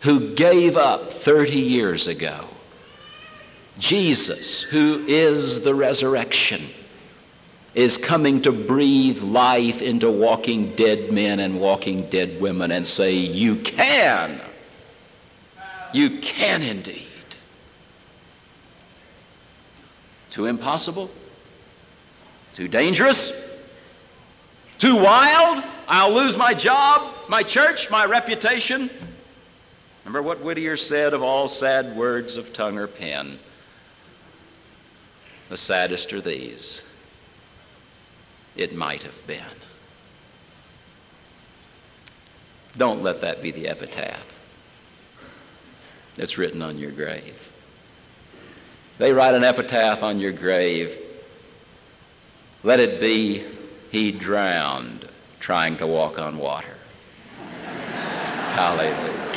who 0.01 0.35
gave 0.35 0.77
up 0.77 1.12
30 1.12 1.59
years 1.59 2.07
ago. 2.07 2.46
Jesus, 3.79 4.62
who 4.62 5.05
is 5.07 5.61
the 5.61 5.75
resurrection, 5.75 6.70
is 7.75 7.96
coming 7.96 8.42
to 8.42 8.53
breathe 8.53 9.23
life 9.23 9.81
into 9.81 10.11
walking 10.11 10.75
dead 10.77 11.12
men 11.12 11.40
and 11.40 11.61
walking 11.61 12.09
dead 12.11 12.40
women 12.40 12.73
and 12.73 12.87
say, 12.87 13.14
You 13.14 13.57
can. 13.57 14.40
You 15.92 16.20
can 16.20 16.62
indeed. 16.62 17.07
Too 20.31 20.46
impossible? 20.46 21.11
Too 22.57 22.69
dangerous? 22.69 23.33
Too 24.79 24.97
wild? 24.97 25.63
I'll 25.87 26.13
lose 26.13 26.37
my 26.37 26.55
job, 26.55 27.15
my 27.29 27.43
church, 27.43 27.91
my 27.91 28.05
reputation. 28.05 28.91
Remember 30.05 30.23
what 30.23 30.41
Whittier 30.41 30.77
said 30.77 31.15
of 31.15 31.23
all 31.23 31.49
sad 31.49 31.95
words 31.97 32.37
of 32.37 32.53
tongue 32.53 32.79
or 32.79 32.87
pen? 32.87 33.39
The 35.49 35.57
saddest 35.57 36.13
are 36.13 36.21
these. 36.21 36.81
It 38.57 38.75
might 38.75 39.03
have 39.03 39.27
been. 39.27 39.43
Don't 42.77 43.03
let 43.03 43.21
that 43.21 43.43
be 43.43 43.51
the 43.51 43.69
epitaph 43.69 44.25
that's 46.15 46.39
written 46.39 46.63
on 46.63 46.79
your 46.79 46.93
grave. 46.93 47.37
They 48.99 49.13
write 49.13 49.35
an 49.35 49.45
epitaph 49.45 50.03
on 50.03 50.21
your 50.21 50.33
grave 50.33 50.97
let 52.62 52.79
it 52.81 53.01
be, 53.01 53.44
he 53.90 54.12
drowned 54.12 55.09
trying 55.38 55.79
to 55.79 55.87
walk 55.87 56.18
on 56.18 56.37
water. 56.37 56.77
Hallelujah. 58.55 59.31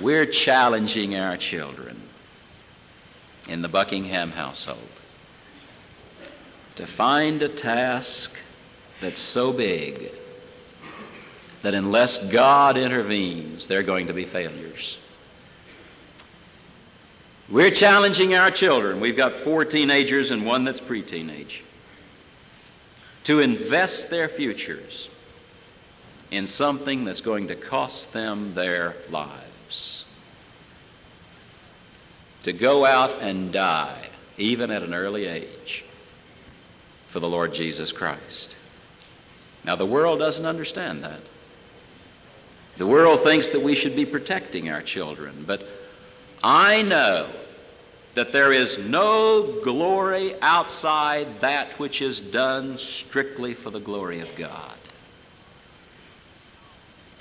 We're 0.00 0.26
challenging 0.26 1.16
our 1.16 1.36
children 1.36 2.00
in 3.48 3.62
the 3.62 3.68
Buckingham 3.68 4.30
household 4.30 4.78
to 6.76 6.86
find 6.86 7.42
a 7.42 7.48
task 7.48 8.30
that's 9.00 9.20
so 9.20 9.52
big 9.52 10.10
that 11.62 11.74
unless 11.74 12.18
God 12.28 12.76
intervenes, 12.76 13.66
they're 13.66 13.82
going 13.82 14.06
to 14.06 14.12
be 14.12 14.24
failures. 14.24 14.98
We're 17.48 17.70
challenging 17.70 18.34
our 18.34 18.50
children. 18.50 19.00
We've 19.00 19.16
got 19.16 19.36
four 19.36 19.64
teenagers 19.64 20.30
and 20.30 20.44
one 20.44 20.64
that's 20.64 20.80
pre-teenage 20.80 21.62
to 23.24 23.40
invest 23.40 24.10
their 24.10 24.28
futures 24.28 25.08
in 26.30 26.46
something 26.46 27.04
that's 27.04 27.20
going 27.20 27.48
to 27.48 27.56
cost 27.56 28.12
them 28.12 28.54
their 28.54 28.94
lives. 29.10 30.04
To 32.42 32.52
go 32.52 32.84
out 32.84 33.22
and 33.22 33.52
die, 33.52 34.08
even 34.36 34.70
at 34.70 34.82
an 34.82 34.94
early 34.94 35.26
age 35.26 35.85
for 37.16 37.20
the 37.20 37.28
Lord 37.30 37.54
Jesus 37.54 37.92
Christ. 37.92 38.50
Now, 39.64 39.74
the 39.74 39.86
world 39.86 40.18
doesn't 40.18 40.44
understand 40.44 41.02
that. 41.02 41.20
The 42.76 42.86
world 42.86 43.22
thinks 43.22 43.48
that 43.48 43.62
we 43.62 43.74
should 43.74 43.96
be 43.96 44.04
protecting 44.04 44.68
our 44.68 44.82
children, 44.82 45.44
but 45.46 45.66
I 46.44 46.82
know 46.82 47.30
that 48.16 48.32
there 48.32 48.52
is 48.52 48.76
no 48.76 49.62
glory 49.64 50.34
outside 50.42 51.40
that 51.40 51.70
which 51.78 52.02
is 52.02 52.20
done 52.20 52.76
strictly 52.76 53.54
for 53.54 53.70
the 53.70 53.80
glory 53.80 54.20
of 54.20 54.28
God. 54.36 54.76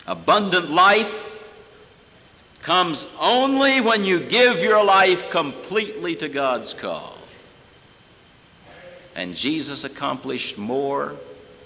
Abundant 0.07 0.71
life 0.71 1.13
comes 2.63 3.07
only 3.17 3.79
when 3.79 4.03
you 4.03 4.19
give 4.19 4.57
your 4.57 4.83
life 4.83 5.29
completely 5.29 6.17
to 6.17 6.27
God's 6.27 6.73
cause. 6.73 7.14
And 9.15 9.35
Jesus 9.35 9.85
accomplished 9.85 10.57
more 10.57 11.15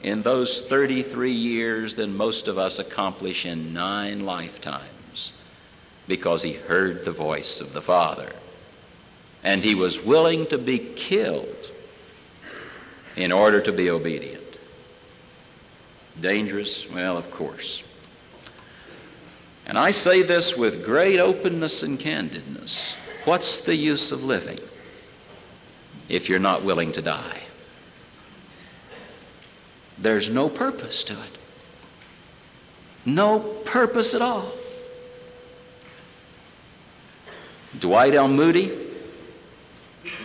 in 0.04 0.22
those 0.22 0.62
33 0.62 1.32
years 1.32 1.96
than 1.96 2.16
most 2.16 2.48
of 2.48 2.58
us 2.58 2.80
accomplish 2.80 3.46
in 3.46 3.74
nine 3.74 4.26
lifetimes 4.26 5.34
because 6.08 6.44
he 6.44 6.54
heard 6.54 7.04
the 7.04 7.12
voice 7.12 7.60
of 7.60 7.74
the 7.74 7.82
Father. 7.82 8.32
And 9.44 9.64
he 9.64 9.74
was 9.74 10.00
willing 10.00 10.46
to 10.48 10.58
be 10.58 10.78
killed 10.78 11.72
in 13.16 13.32
order 13.32 13.62
to 13.62 13.72
be 13.72 13.90
obedient. 13.90 14.44
Dangerous? 16.22 16.88
Well, 16.90 17.18
of 17.18 17.30
course. 17.32 17.84
And 19.66 19.78
I 19.78 19.92
say 19.92 20.22
this 20.22 20.56
with 20.56 20.86
great 20.86 21.20
openness 21.20 21.84
and 21.84 22.00
candidness. 22.00 22.96
What's 23.26 23.60
the 23.60 23.76
use 23.76 24.12
of 24.12 24.24
living? 24.24 24.60
if 26.10 26.28
you're 26.28 26.40
not 26.40 26.64
willing 26.64 26.92
to 26.94 27.02
die. 27.02 27.39
There's 30.02 30.30
no 30.30 30.50
purpose 30.50 31.04
to 31.06 31.14
it. 31.14 31.38
No 33.06 33.40
purpose 33.40 34.14
at 34.14 34.22
all. 34.22 34.52
Dwight 37.80 38.16
L. 38.16 38.28
Moody, 38.28 38.72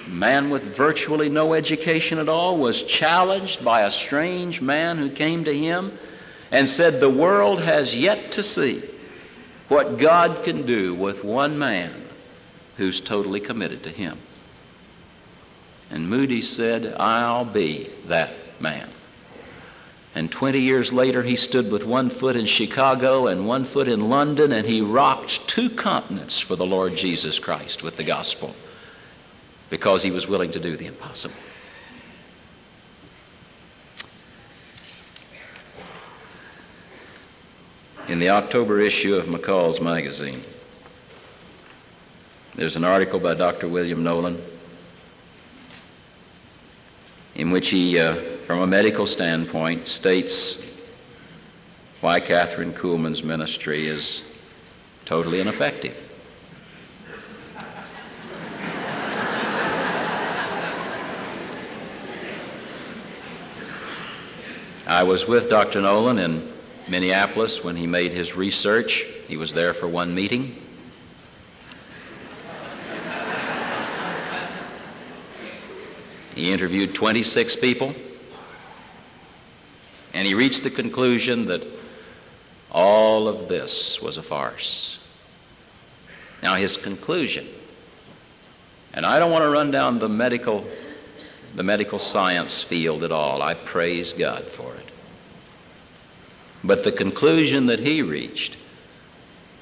man 0.07 0.51
with 0.51 0.63
virtually 0.63 1.29
no 1.29 1.55
education 1.55 2.19
at 2.19 2.29
all, 2.29 2.57
was 2.57 2.83
challenged 2.83 3.65
by 3.65 3.83
a 3.83 3.91
strange 3.91 4.61
man 4.61 4.99
who 4.99 5.11
came 5.11 5.45
to 5.45 5.57
him 5.57 5.97
and 6.51 6.69
said, 6.69 7.01
The 7.01 7.11
world 7.11 7.61
has 7.61 7.97
yet 7.97 8.33
to 8.33 8.43
see 8.43 8.83
what 9.69 9.99
God 9.99 10.45
can 10.45 10.67
do 10.67 10.95
with 10.95 11.25
one 11.25 11.59
man 11.59 11.93
who's 12.77 13.01
totally 13.01 13.41
committed 13.41 13.83
to 13.85 13.91
Him. 13.91 14.19
And 15.91 16.09
Moody 16.09 16.43
said, 16.43 16.95
I'll 16.99 17.45
be 17.45 17.91
that 18.07 18.35
man. 18.61 18.89
And 20.15 20.31
20 20.31 20.61
years 20.61 20.93
later, 20.93 21.23
he 21.23 21.35
stood 21.35 21.73
with 21.73 21.85
one 21.85 22.09
foot 22.09 22.37
in 22.37 22.47
Chicago 22.47 23.27
and 23.27 23.49
one 23.49 23.65
foot 23.65 23.89
in 23.89 24.09
London, 24.09 24.53
and 24.53 24.67
he 24.67 24.81
rocked 24.81 25.47
two 25.49 25.69
continents 25.69 26.39
for 26.39 26.55
the 26.55 26.67
Lord 26.67 26.95
Jesus 26.95 27.39
Christ 27.39 27.83
with 27.83 27.97
the 27.97 28.05
gospel 28.05 28.55
because 29.71 30.03
he 30.03 30.13
was 30.13 30.29
willing 30.29 30.53
to 30.53 30.61
do 30.61 30.77
the 30.77 30.87
impossible. 30.87 31.35
In 38.07 38.19
the 38.21 38.29
October 38.29 38.81
issue 38.81 39.15
of 39.15 39.27
McCall's 39.27 39.81
magazine, 39.81 40.43
there's 42.55 42.77
an 42.77 42.85
article 42.85 43.19
by 43.19 43.35
Dr. 43.35 43.67
William 43.67 44.05
Nolan 44.05 44.41
in 47.35 47.51
which 47.51 47.69
he, 47.69 47.99
uh, 47.99 48.17
from 48.47 48.61
a 48.61 48.67
medical 48.67 49.07
standpoint, 49.07 49.89
states 49.89 50.59
why 52.03 52.21
Kathryn 52.21 52.75
Kuhlman's 52.75 53.23
ministry 53.23 53.87
is 53.87 54.23
totally 55.07 55.41
ineffective. 55.41 55.97
I 64.87 65.03
was 65.03 65.27
with 65.27 65.49
Dr. 65.49 65.81
Nolan 65.81 66.19
in 66.19 66.53
Minneapolis 66.87 67.65
when 67.65 67.75
he 67.75 67.87
made 67.87 68.13
his 68.13 68.37
research. 68.37 69.07
He 69.27 69.39
was 69.39 69.55
there 69.55 69.73
for 69.73 69.89
one 69.89 70.15
meeting. 70.15 70.61
He 76.35 76.53
interviewed 76.53 76.95
26 76.95 77.57
people, 77.57 77.95
and 80.25 80.29
he 80.31 80.35
reached 80.35 80.63
the 80.63 80.71
conclusion 80.71 81.45
that 81.49 81.63
all 82.73 83.29
of 83.29 83.47
this 83.47 84.01
was 84.01 84.17
a 84.17 84.23
farce. 84.23 84.99
Now, 86.43 86.55
his 86.55 86.79
conclusion, 86.79 87.47
and 88.95 89.05
I 89.05 89.19
don't 89.19 89.31
want 89.31 89.43
to 89.43 89.51
run 89.51 89.71
down 89.71 89.99
the 89.99 90.09
medical, 90.09 90.67
the 91.57 91.63
medical 91.63 91.99
science 91.99 92.63
field 92.63 93.05
at 93.05 93.13
all. 93.13 93.43
I 93.43 93.53
praise 93.53 94.15
God 94.15 94.45
for 94.45 94.75
it. 94.75 94.89
But 96.65 96.85
the 96.85 96.93
conclusion 96.93 97.67
that 97.67 97.81
he 97.81 98.01
reached 98.01 98.57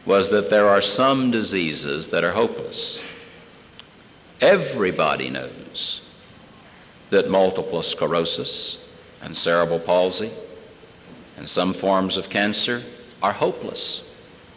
was 0.07 0.29
that 0.29 0.49
there 0.49 0.69
are 0.69 0.81
some 0.81 1.33
diseases 1.33 2.07
that 2.13 2.23
are 2.23 2.31
hopeless. 2.31 3.01
Everybody 4.41 5.29
knows 5.29 6.03
that 7.11 7.29
multiple 7.29 7.83
sclerosis 7.83 8.79
and 9.23 9.37
cerebral 9.37 9.81
palsy 9.81 10.31
and 11.43 11.51
some 11.51 11.75
forms 11.75 12.17
of 12.17 12.31
cancer 12.31 12.85
are 13.21 13.33
hopeless, 13.33 14.03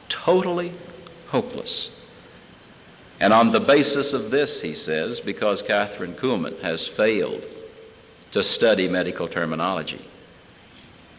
totally 0.08 0.72
hopeless. 1.30 1.90
And 3.20 3.34
on 3.34 3.52
the 3.52 3.60
basis 3.60 4.14
of 4.14 4.30
this, 4.30 4.62
he 4.62 4.76
says, 4.76 5.20
because 5.20 5.64
Kathryn 5.64 6.14
Kuhlman 6.14 6.62
has 6.62 6.88
failed 6.88 7.44
to 8.34 8.44
study 8.44 8.88
medical 8.88 9.28
terminology, 9.28 10.06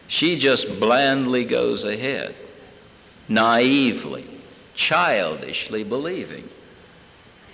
she 0.07 0.39
just 0.39 0.79
blandly 0.79 1.43
goes 1.43 1.83
ahead, 1.83 2.33
naively, 3.27 4.25
childishly 4.73 5.83
believing 5.83 6.47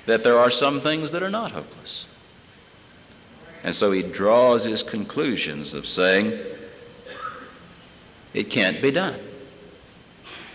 that 0.05 0.23
there 0.23 0.37
are 0.37 0.51
some 0.51 0.81
things 0.81 1.09
that 1.13 1.23
are 1.23 1.31
not 1.31 1.51
hopeless. 1.51 2.05
And 3.63 3.75
so 3.75 3.91
he 3.91 4.03
draws 4.03 4.65
his 4.65 4.83
conclusions 4.83 5.73
of 5.73 5.87
saying 5.87 6.52
it 8.33 8.49
can't 8.49 8.81
be 8.81 8.91
done. 8.91 9.19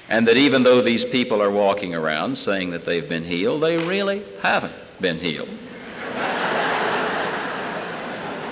And 0.08 0.26
that 0.26 0.36
even 0.36 0.62
though 0.62 0.80
these 0.80 1.04
people 1.04 1.42
are 1.42 1.50
walking 1.50 1.94
around 1.94 2.36
saying 2.36 2.70
that 2.70 2.86
they've 2.86 3.08
been 3.08 3.24
healed, 3.24 3.62
they 3.62 3.76
really 3.76 4.22
haven't 4.40 4.72
been 5.00 5.18
healed. 5.18 5.48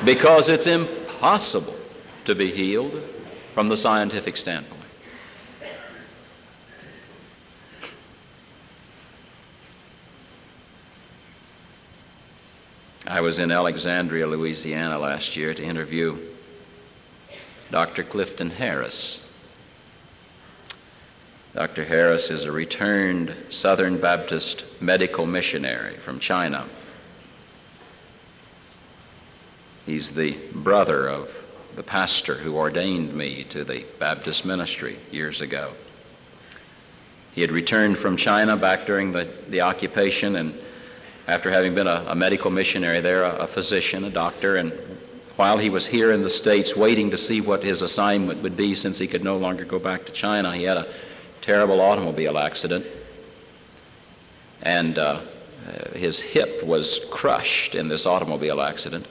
because 0.05 0.49
it's 0.49 0.67
impossible 0.67 1.75
to 2.27 2.35
be 2.35 2.53
healed 2.53 3.03
from 3.55 3.69
the 3.69 3.77
scientific 3.77 4.37
standpoint. 4.37 4.77
I 13.09 13.21
was 13.21 13.39
in 13.39 13.51
Alexandria, 13.51 14.27
Louisiana 14.27 14.99
last 14.99 15.37
year 15.37 15.55
to 15.55 15.63
interview 15.63 16.19
Dr. 17.71 18.05
Clifton 18.05 18.51
Harris. 18.51 19.21
Dr. 21.55 21.85
Harris 21.85 22.31
is 22.31 22.45
a 22.45 22.53
returned 22.53 23.35
Southern 23.51 23.99
Baptist 23.99 24.65
medical 24.81 25.27
missionary 25.27 25.97
from 25.97 26.21
China. 26.21 26.67
He's 29.85 30.13
the 30.13 30.37
brother 30.53 31.09
of 31.09 31.31
the 31.75 31.83
pastor 31.83 32.35
who 32.35 32.57
ordained 32.57 33.15
me 33.15 33.45
to 33.51 33.65
the 33.65 33.85
Baptist 33.99 34.45
ministry 34.45 34.99
years 35.11 35.41
ago. 35.41 35.73
He 37.33 37.41
had 37.41 37.51
returned 37.51 37.99
from 37.99 38.17
China 38.17 38.57
back 38.57 38.87
during 38.87 39.13
the, 39.13 39.29
the 39.49 39.61
occupation 39.63 40.37
and 40.37 40.55
after 41.27 41.51
having 41.51 41.75
been 41.75 41.87
a, 41.87 42.05
a 42.09 42.15
medical 42.15 42.51
missionary 42.51 43.01
there, 43.01 43.25
a, 43.25 43.37
a 43.37 43.47
physician, 43.47 44.05
a 44.05 44.11
doctor, 44.11 44.57
and 44.57 44.73
while 45.37 45.59
he 45.59 45.71
was 45.71 45.87
here 45.87 46.13
in 46.13 46.23
the 46.23 46.31
States 46.31 46.75
waiting 46.75 47.11
to 47.11 47.19
see 47.19 47.41
what 47.41 47.63
his 47.63 47.83
assignment 47.83 48.43
would 48.43 48.57
be 48.57 48.75
since 48.75 48.99
he 48.99 49.07
could 49.07 49.23
no 49.23 49.37
longer 49.37 49.65
go 49.65 49.79
back 49.79 50.07
to 50.07 50.13
China, 50.13 50.55
he 50.55 50.65
had 50.65 50.79
a 50.79 50.87
terrible 51.43 51.81
automobile 51.81 52.39
accident. 52.39 52.87
And 54.63 54.99
uh, 54.99 55.21
his 55.95 56.19
hip 56.19 56.65
was 56.65 57.01
crushed 57.11 57.75
in 57.75 57.89
this 57.89 58.07
automobile 58.07 58.61
accident. 58.63 59.07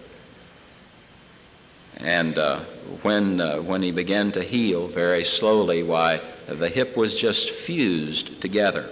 And 1.97 2.37
uh, 2.37 2.59
when, 3.03 3.39
uh, 3.39 3.61
when 3.61 3.81
he 3.81 3.91
began 3.91 4.31
to 4.33 4.43
heal 4.43 4.87
very 4.87 5.23
slowly, 5.23 5.83
why, 5.83 6.21
the 6.47 6.69
hip 6.69 6.97
was 6.97 7.15
just 7.15 7.51
fused 7.51 8.41
together. 8.41 8.89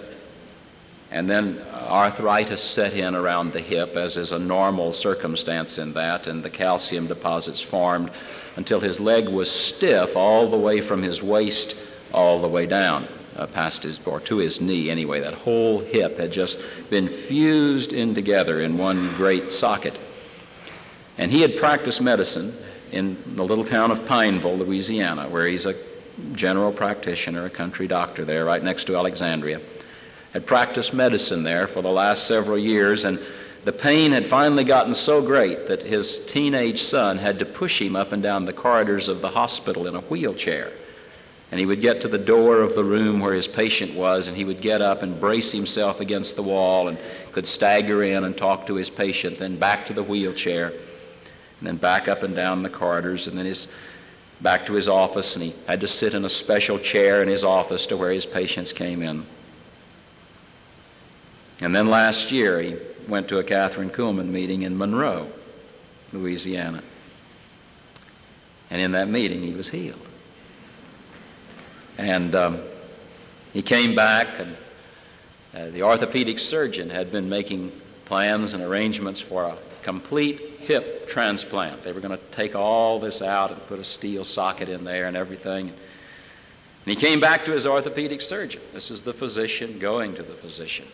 And 1.10 1.28
then 1.28 1.60
arthritis 1.72 2.62
set 2.62 2.94
in 2.94 3.14
around 3.14 3.52
the 3.52 3.60
hip, 3.60 3.96
as 3.96 4.16
is 4.16 4.32
a 4.32 4.38
normal 4.38 4.92
circumstance 4.92 5.78
in 5.78 5.92
that, 5.92 6.26
and 6.26 6.42
the 6.42 6.50
calcium 6.50 7.06
deposits 7.06 7.60
formed 7.60 8.10
until 8.56 8.80
his 8.80 9.00
leg 9.00 9.28
was 9.28 9.50
stiff 9.50 10.16
all 10.16 10.50
the 10.50 10.56
way 10.56 10.80
from 10.80 11.02
his 11.02 11.22
waist 11.22 11.76
all 12.12 12.40
the 12.40 12.48
way 12.48 12.66
down, 12.66 13.06
uh, 13.36 13.46
past 13.46 13.82
his, 13.82 13.98
or 14.06 14.20
to 14.20 14.38
his 14.38 14.60
knee 14.60 14.90
anyway. 14.90 15.20
That 15.20 15.34
whole 15.34 15.80
hip 15.80 16.18
had 16.18 16.32
just 16.32 16.58
been 16.90 17.08
fused 17.08 17.92
in 17.92 18.14
together 18.14 18.60
in 18.60 18.78
one 18.78 19.14
great 19.16 19.52
socket. 19.52 19.96
And 21.18 21.30
he 21.30 21.42
had 21.42 21.56
practiced 21.56 22.00
medicine 22.00 22.56
in 22.92 23.16
the 23.36 23.44
little 23.44 23.64
town 23.64 23.90
of 23.90 24.06
Pineville, 24.06 24.58
Louisiana, 24.58 25.28
where 25.28 25.46
he's 25.46 25.66
a 25.66 25.74
general 26.32 26.72
practitioner, 26.72 27.44
a 27.44 27.50
country 27.50 27.88
doctor 27.88 28.24
there, 28.24 28.44
right 28.44 28.62
next 28.62 28.84
to 28.84 28.96
Alexandria 28.96 29.60
had 30.34 30.44
practiced 30.44 30.92
medicine 30.92 31.44
there 31.44 31.68
for 31.68 31.80
the 31.80 31.90
last 31.90 32.26
several 32.26 32.58
years, 32.58 33.04
and 33.04 33.20
the 33.64 33.72
pain 33.72 34.10
had 34.12 34.26
finally 34.26 34.64
gotten 34.64 34.92
so 34.92 35.22
great 35.22 35.68
that 35.68 35.80
his 35.80 36.18
teenage 36.26 36.82
son 36.82 37.16
had 37.16 37.38
to 37.38 37.46
push 37.46 37.80
him 37.80 37.94
up 37.96 38.10
and 38.12 38.22
down 38.22 38.44
the 38.44 38.52
corridors 38.52 39.08
of 39.08 39.22
the 39.22 39.28
hospital 39.28 39.86
in 39.86 39.94
a 39.94 40.00
wheelchair. 40.00 40.70
And 41.50 41.60
he 41.60 41.66
would 41.66 41.80
get 41.80 42.00
to 42.00 42.08
the 42.08 42.18
door 42.18 42.62
of 42.62 42.74
the 42.74 42.82
room 42.82 43.20
where 43.20 43.32
his 43.32 43.46
patient 43.46 43.94
was, 43.94 44.26
and 44.26 44.36
he 44.36 44.44
would 44.44 44.60
get 44.60 44.82
up 44.82 45.02
and 45.02 45.20
brace 45.20 45.52
himself 45.52 46.00
against 46.00 46.34
the 46.34 46.42
wall 46.42 46.88
and 46.88 46.98
could 47.30 47.46
stagger 47.46 48.02
in 48.02 48.24
and 48.24 48.36
talk 48.36 48.66
to 48.66 48.74
his 48.74 48.90
patient, 48.90 49.38
then 49.38 49.56
back 49.56 49.86
to 49.86 49.92
the 49.92 50.02
wheelchair, 50.02 50.66
and 50.66 51.68
then 51.68 51.76
back 51.76 52.08
up 52.08 52.24
and 52.24 52.34
down 52.34 52.64
the 52.64 52.68
corridors, 52.68 53.28
and 53.28 53.38
then 53.38 53.46
his 53.46 53.68
back 54.40 54.66
to 54.66 54.72
his 54.72 54.88
office, 54.88 55.36
and 55.36 55.44
he 55.44 55.54
had 55.68 55.80
to 55.80 55.88
sit 55.88 56.12
in 56.12 56.24
a 56.24 56.28
special 56.28 56.76
chair 56.76 57.22
in 57.22 57.28
his 57.28 57.44
office 57.44 57.86
to 57.86 57.96
where 57.96 58.10
his 58.10 58.26
patients 58.26 58.72
came 58.72 59.00
in. 59.00 59.24
And 61.64 61.74
then 61.74 61.88
last 61.88 62.30
year, 62.30 62.60
he 62.60 62.76
went 63.08 63.26
to 63.28 63.38
a 63.38 63.42
Kathryn 63.42 63.90
Kuhlman 63.90 64.28
meeting 64.28 64.62
in 64.62 64.76
Monroe, 64.76 65.26
Louisiana. 66.12 66.82
And 68.68 68.82
in 68.82 68.92
that 68.92 69.08
meeting, 69.08 69.42
he 69.42 69.54
was 69.54 69.66
healed. 69.70 70.06
And 71.96 72.34
um, 72.34 72.60
he 73.54 73.62
came 73.62 73.94
back, 73.94 74.28
and 74.38 74.56
uh, 75.54 75.70
the 75.70 75.82
orthopedic 75.82 76.38
surgeon 76.38 76.90
had 76.90 77.10
been 77.10 77.30
making 77.30 77.72
plans 78.04 78.52
and 78.52 78.62
arrangements 78.62 79.18
for 79.18 79.44
a 79.44 79.56
complete 79.82 80.40
hip 80.60 81.08
transplant. 81.08 81.82
They 81.82 81.92
were 81.92 82.00
going 82.00 82.18
to 82.18 82.24
take 82.32 82.54
all 82.54 83.00
this 83.00 83.22
out 83.22 83.50
and 83.50 83.66
put 83.68 83.78
a 83.78 83.84
steel 83.84 84.26
socket 84.26 84.68
in 84.68 84.84
there 84.84 85.06
and 85.06 85.16
everything. 85.16 85.68
And 85.70 85.74
he 86.84 86.94
came 86.94 87.20
back 87.20 87.46
to 87.46 87.52
his 87.52 87.66
orthopedic 87.66 88.20
surgeon. 88.20 88.60
This 88.74 88.90
is 88.90 89.00
the 89.00 89.14
physician 89.14 89.78
going 89.78 90.14
to 90.16 90.22
the 90.22 90.34
physician. 90.34 90.84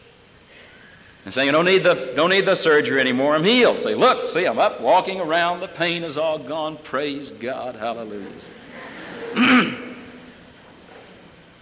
And 1.24 1.34
saying, 1.34 1.46
you 1.46 1.52
don't 1.52 1.66
need 1.66 1.82
the, 1.82 2.12
don't 2.16 2.30
need 2.30 2.46
the 2.46 2.54
surgery 2.54 3.00
anymore. 3.00 3.34
I'm 3.34 3.44
healed. 3.44 3.80
Say, 3.80 3.94
look, 3.94 4.30
see, 4.30 4.46
I'm 4.46 4.58
up, 4.58 4.80
walking 4.80 5.20
around. 5.20 5.60
The 5.60 5.68
pain 5.68 6.02
is 6.02 6.16
all 6.16 6.38
gone. 6.38 6.78
Praise 6.78 7.30
God. 7.30 7.76
Hallelujah. 7.76 8.26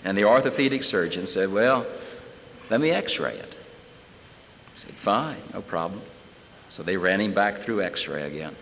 and 0.05 0.17
the 0.17 0.25
orthopedic 0.25 0.85
surgeon 0.85 1.27
said, 1.27 1.51
well, 1.51 1.85
let 2.71 2.81
me 2.81 2.91
x-ray 2.91 3.35
it. 3.35 3.55
He 4.75 4.81
said, 4.81 4.95
fine, 4.95 5.43
no 5.53 5.61
problem. 5.61 6.03
So 6.71 6.83
they 6.85 6.97
ran 6.97 7.21
him 7.21 7.35
back 7.35 7.59
through 7.61 7.83
x-ray 7.83 8.23
again. 8.23 8.55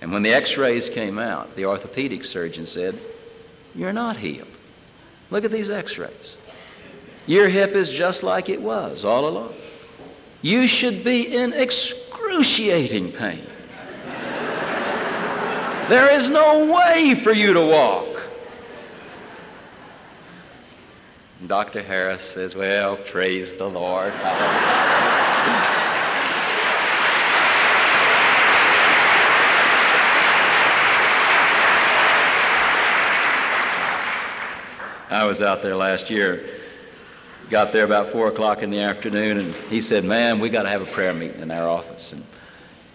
And 0.00 0.12
when 0.12 0.22
the 0.22 0.32
x-rays 0.32 0.88
came 0.88 1.18
out, 1.18 1.56
the 1.56 1.64
orthopedic 1.64 2.24
surgeon 2.24 2.66
said, 2.66 2.98
you're 3.74 3.92
not 3.92 4.16
healed. 4.16 4.46
Look 5.30 5.44
at 5.44 5.50
these 5.50 5.70
x-rays. 5.70 6.36
Your 7.26 7.48
hip 7.48 7.72
is 7.72 7.88
just 7.88 8.22
like 8.22 8.48
it 8.48 8.60
was 8.60 9.04
all 9.04 9.28
along. 9.28 9.54
You 10.42 10.66
should 10.66 11.02
be 11.02 11.34
in 11.34 11.52
excruciating 11.54 13.12
pain. 13.12 13.46
There 15.88 16.10
is 16.10 16.28
no 16.28 16.72
way 16.72 17.14
for 17.22 17.32
you 17.32 17.52
to 17.52 17.60
walk. 17.60 18.22
And 21.40 21.48
Dr. 21.48 21.82
Harris 21.82 22.24
says, 22.24 22.54
Well, 22.54 22.96
praise 22.96 23.54
the 23.54 23.68
Lord. 23.68 24.12
I 35.10 35.24
was 35.24 35.42
out 35.42 35.62
there 35.62 35.76
last 35.76 36.10
year. 36.10 36.53
Got 37.50 37.72
there 37.72 37.84
about 37.84 38.10
four 38.10 38.28
o'clock 38.28 38.62
in 38.62 38.70
the 38.70 38.80
afternoon, 38.80 39.38
and 39.38 39.54
he 39.68 39.80
said, 39.80 40.02
"Man, 40.04 40.40
we 40.40 40.48
got 40.48 40.62
to 40.62 40.70
have 40.70 40.80
a 40.80 40.86
prayer 40.86 41.12
meeting 41.12 41.42
in 41.42 41.50
our 41.50 41.68
office." 41.68 42.12
And 42.12 42.24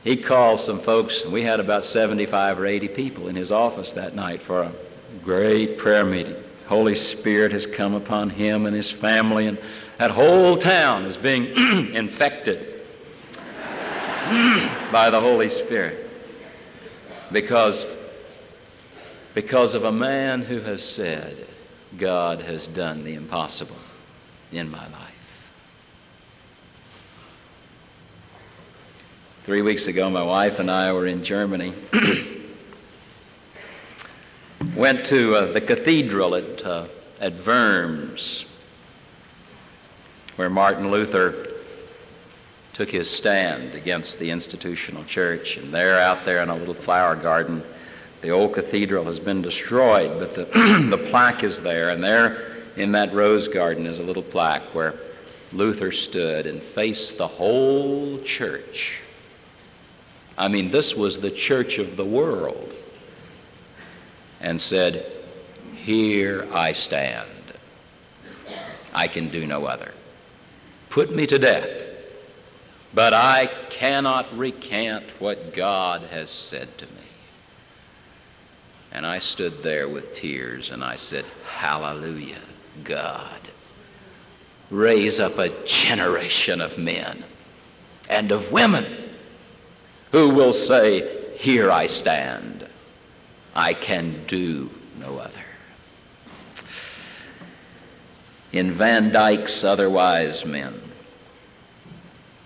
he 0.03 0.17
called 0.17 0.59
some 0.59 0.79
folks, 0.79 1.21
and 1.21 1.31
we 1.31 1.43
had 1.43 1.59
about 1.59 1.85
75 1.85 2.59
or 2.59 2.65
80 2.65 2.87
people 2.87 3.27
in 3.27 3.35
his 3.35 3.51
office 3.51 3.91
that 3.91 4.15
night 4.15 4.41
for 4.41 4.63
a 4.63 4.71
great 5.23 5.77
prayer 5.77 6.03
meeting. 6.03 6.35
Holy 6.67 6.95
Spirit 6.95 7.51
has 7.51 7.67
come 7.67 7.93
upon 7.93 8.29
him 8.29 8.65
and 8.65 8.75
his 8.75 8.89
family, 8.89 9.45
and 9.47 9.59
that 9.99 10.09
whole 10.09 10.57
town 10.57 11.05
is 11.05 11.15
being 11.15 11.45
infected 11.93 12.59
by 14.91 15.09
the 15.11 15.19
Holy 15.19 15.49
Spirit 15.49 16.09
because 17.31 17.85
because 19.35 19.75
of 19.75 19.83
a 19.83 19.91
man 19.91 20.41
who 20.41 20.59
has 20.61 20.83
said, 20.83 21.45
God 21.97 22.41
has 22.41 22.65
done 22.67 23.03
the 23.03 23.13
impossible 23.13 23.75
in 24.51 24.69
my 24.69 24.87
life. 24.89 25.15
Three 29.45 29.61
weeks 29.61 29.87
ago, 29.87 30.09
my 30.09 30.23
wife 30.23 30.59
and 30.59 30.69
I 30.69 30.93
were 30.93 31.07
in 31.07 31.23
Germany. 31.23 31.73
Went 34.75 35.05
to 35.07 35.35
uh, 35.35 35.51
the 35.53 35.61
cathedral 35.61 36.35
at, 36.35 36.63
uh, 36.63 36.85
at 37.19 37.45
Worms, 37.45 38.45
where 40.35 40.49
Martin 40.49 40.91
Luther 40.91 41.47
took 42.73 42.89
his 42.89 43.09
stand 43.09 43.75
against 43.75 44.19
the 44.19 44.29
institutional 44.29 45.03
church. 45.05 45.57
And 45.57 45.73
there, 45.73 45.99
out 45.99 46.25
there 46.25 46.43
in 46.43 46.49
a 46.49 46.55
little 46.55 46.73
flower 46.73 47.15
garden, 47.15 47.63
the 48.21 48.29
old 48.29 48.53
cathedral 48.53 49.05
has 49.05 49.19
been 49.19 49.41
destroyed, 49.41 50.19
but 50.19 50.35
the, 50.35 50.45
the 50.89 51.09
plaque 51.09 51.43
is 51.43 51.61
there, 51.61 51.89
and 51.89 52.03
there 52.03 52.48
in 52.79 52.93
that 52.93 53.13
rose 53.13 53.47
garden 53.47 53.85
is 53.85 53.99
a 53.99 54.03
little 54.03 54.23
plaque 54.23 54.63
where 54.73 54.95
Luther 55.51 55.91
stood 55.91 56.45
and 56.45 56.61
faced 56.61 57.17
the 57.17 57.27
whole 57.27 58.19
church. 58.21 58.93
I 60.37 60.47
mean, 60.47 60.71
this 60.71 60.95
was 60.95 61.19
the 61.19 61.31
church 61.31 61.77
of 61.77 61.97
the 61.97 62.05
world, 62.05 62.73
and 64.39 64.59
said, 64.59 65.05
Here 65.75 66.47
I 66.53 66.71
stand. 66.71 67.27
I 68.93 69.07
can 69.07 69.29
do 69.29 69.45
no 69.45 69.65
other. 69.65 69.91
Put 70.89 71.13
me 71.13 71.27
to 71.27 71.37
death, 71.37 71.69
but 72.93 73.13
I 73.13 73.47
cannot 73.69 74.35
recant 74.37 75.03
what 75.19 75.53
God 75.53 76.01
has 76.03 76.29
said 76.31 76.75
to 76.77 76.85
me. 76.85 76.91
And 78.91 79.05
I 79.05 79.19
stood 79.19 79.61
there 79.61 79.87
with 79.87 80.15
tears 80.15 80.71
and 80.71 80.83
I 80.83 80.95
said, 80.95 81.25
Hallelujah, 81.45 82.41
God. 82.83 83.39
Raise 84.69 85.19
up 85.19 85.37
a 85.37 85.49
generation 85.65 86.61
of 86.61 86.77
men 86.77 87.23
and 88.09 88.31
of 88.31 88.51
women 88.51 88.85
who 90.11 90.29
will 90.29 90.53
say, 90.53 91.37
Here 91.37 91.71
I 91.71 91.87
stand. 91.87 92.65
I 93.55 93.73
can 93.73 94.25
do 94.27 94.69
no 94.99 95.17
other. 95.17 95.33
In 98.51 98.73
Van 98.73 99.11
Dyke's 99.11 99.63
Otherwise 99.63 100.45
Men, 100.45 100.79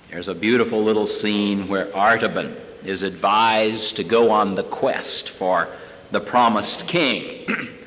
there's 0.10 0.28
a 0.28 0.36
beautiful 0.36 0.84
little 0.84 1.08
scene 1.08 1.68
where 1.68 1.86
Artaban 1.88 2.56
is 2.84 3.04
advised 3.04 3.96
to 3.96 4.04
go 4.04 4.30
on 4.30 4.56
the 4.56 4.64
quest 4.64 5.30
for 5.32 5.70
the 6.12 6.20
promised 6.20 6.88
king. 6.88 7.48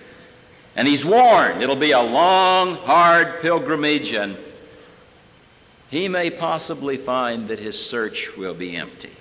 and 0.76 0.86
he's 0.86 1.04
warned 1.04 1.62
it'll 1.62 1.74
be 1.74 1.92
a 1.92 2.00
long, 2.00 2.76
hard 2.76 3.40
pilgrimage, 3.40 4.12
and 4.12 4.36
he 5.90 6.06
may 6.06 6.30
possibly 6.30 6.98
find 6.98 7.48
that 7.48 7.58
his 7.58 7.78
search 7.78 8.36
will 8.36 8.54
be 8.54 8.76
empty. 8.76 9.12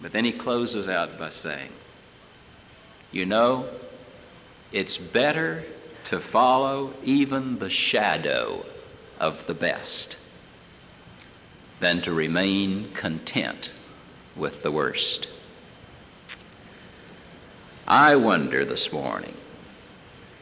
But 0.00 0.12
then 0.12 0.24
he 0.24 0.32
closes 0.32 0.88
out 0.88 1.18
by 1.18 1.28
saying, 1.28 1.70
You 3.12 3.26
know, 3.26 3.66
it's 4.72 4.96
better 4.96 5.62
to 6.06 6.18
follow 6.18 6.92
even 7.04 7.58
the 7.58 7.70
shadow 7.70 8.64
of 9.20 9.46
the 9.46 9.54
best 9.54 10.16
than 11.78 12.02
to 12.02 12.12
remain 12.12 12.90
content 12.92 13.70
with 14.34 14.62
the 14.62 14.72
worst. 14.72 15.28
I 17.90 18.14
wonder 18.14 18.64
this 18.64 18.92
morning 18.92 19.34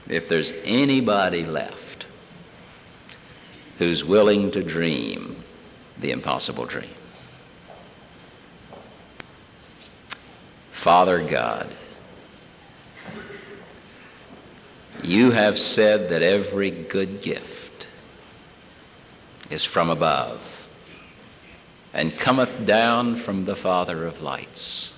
if 0.06 0.28
there's 0.28 0.52
anybody 0.64 1.46
left 1.46 2.04
who's 3.78 4.04
willing 4.04 4.50
to 4.50 4.62
dream 4.62 5.34
the 5.98 6.10
impossible 6.10 6.66
dream. 6.66 6.90
Father 10.72 11.26
God, 11.26 11.70
you 15.02 15.30
have 15.30 15.58
said 15.58 16.10
that 16.10 16.20
every 16.20 16.70
good 16.70 17.22
gift 17.22 17.86
is 19.48 19.64
from 19.64 19.88
above 19.88 20.42
and 21.94 22.14
cometh 22.18 22.66
down 22.66 23.16
from 23.22 23.46
the 23.46 23.56
Father 23.56 24.04
of 24.04 24.20
lights. 24.20 24.92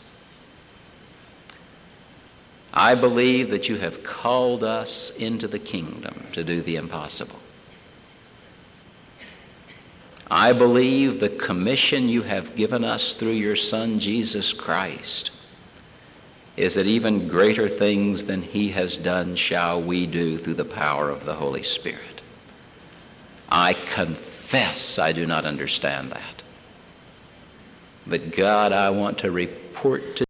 I 2.72 2.94
believe 2.94 3.50
that 3.50 3.68
you 3.68 3.76
have 3.76 4.04
called 4.04 4.62
us 4.62 5.10
into 5.18 5.48
the 5.48 5.58
kingdom 5.58 6.24
to 6.32 6.44
do 6.44 6.62
the 6.62 6.76
impossible. 6.76 7.38
I 10.30 10.52
believe 10.52 11.18
the 11.18 11.28
commission 11.28 12.08
you 12.08 12.22
have 12.22 12.54
given 12.54 12.84
us 12.84 13.14
through 13.14 13.32
your 13.32 13.56
Son, 13.56 13.98
Jesus 13.98 14.52
Christ, 14.52 15.32
is 16.56 16.74
that 16.74 16.86
even 16.86 17.26
greater 17.26 17.68
things 17.68 18.22
than 18.24 18.42
he 18.42 18.70
has 18.70 18.96
done 18.96 19.34
shall 19.34 19.82
we 19.82 20.06
do 20.06 20.38
through 20.38 20.54
the 20.54 20.64
power 20.64 21.10
of 21.10 21.24
the 21.24 21.34
Holy 21.34 21.64
Spirit. 21.64 22.20
I 23.48 23.74
confess 23.74 25.00
I 25.00 25.12
do 25.12 25.26
not 25.26 25.44
understand 25.44 26.12
that. 26.12 26.42
But 28.06 28.30
God, 28.36 28.72
I 28.72 28.90
want 28.90 29.18
to 29.18 29.32
report 29.32 30.16
to 30.16 30.24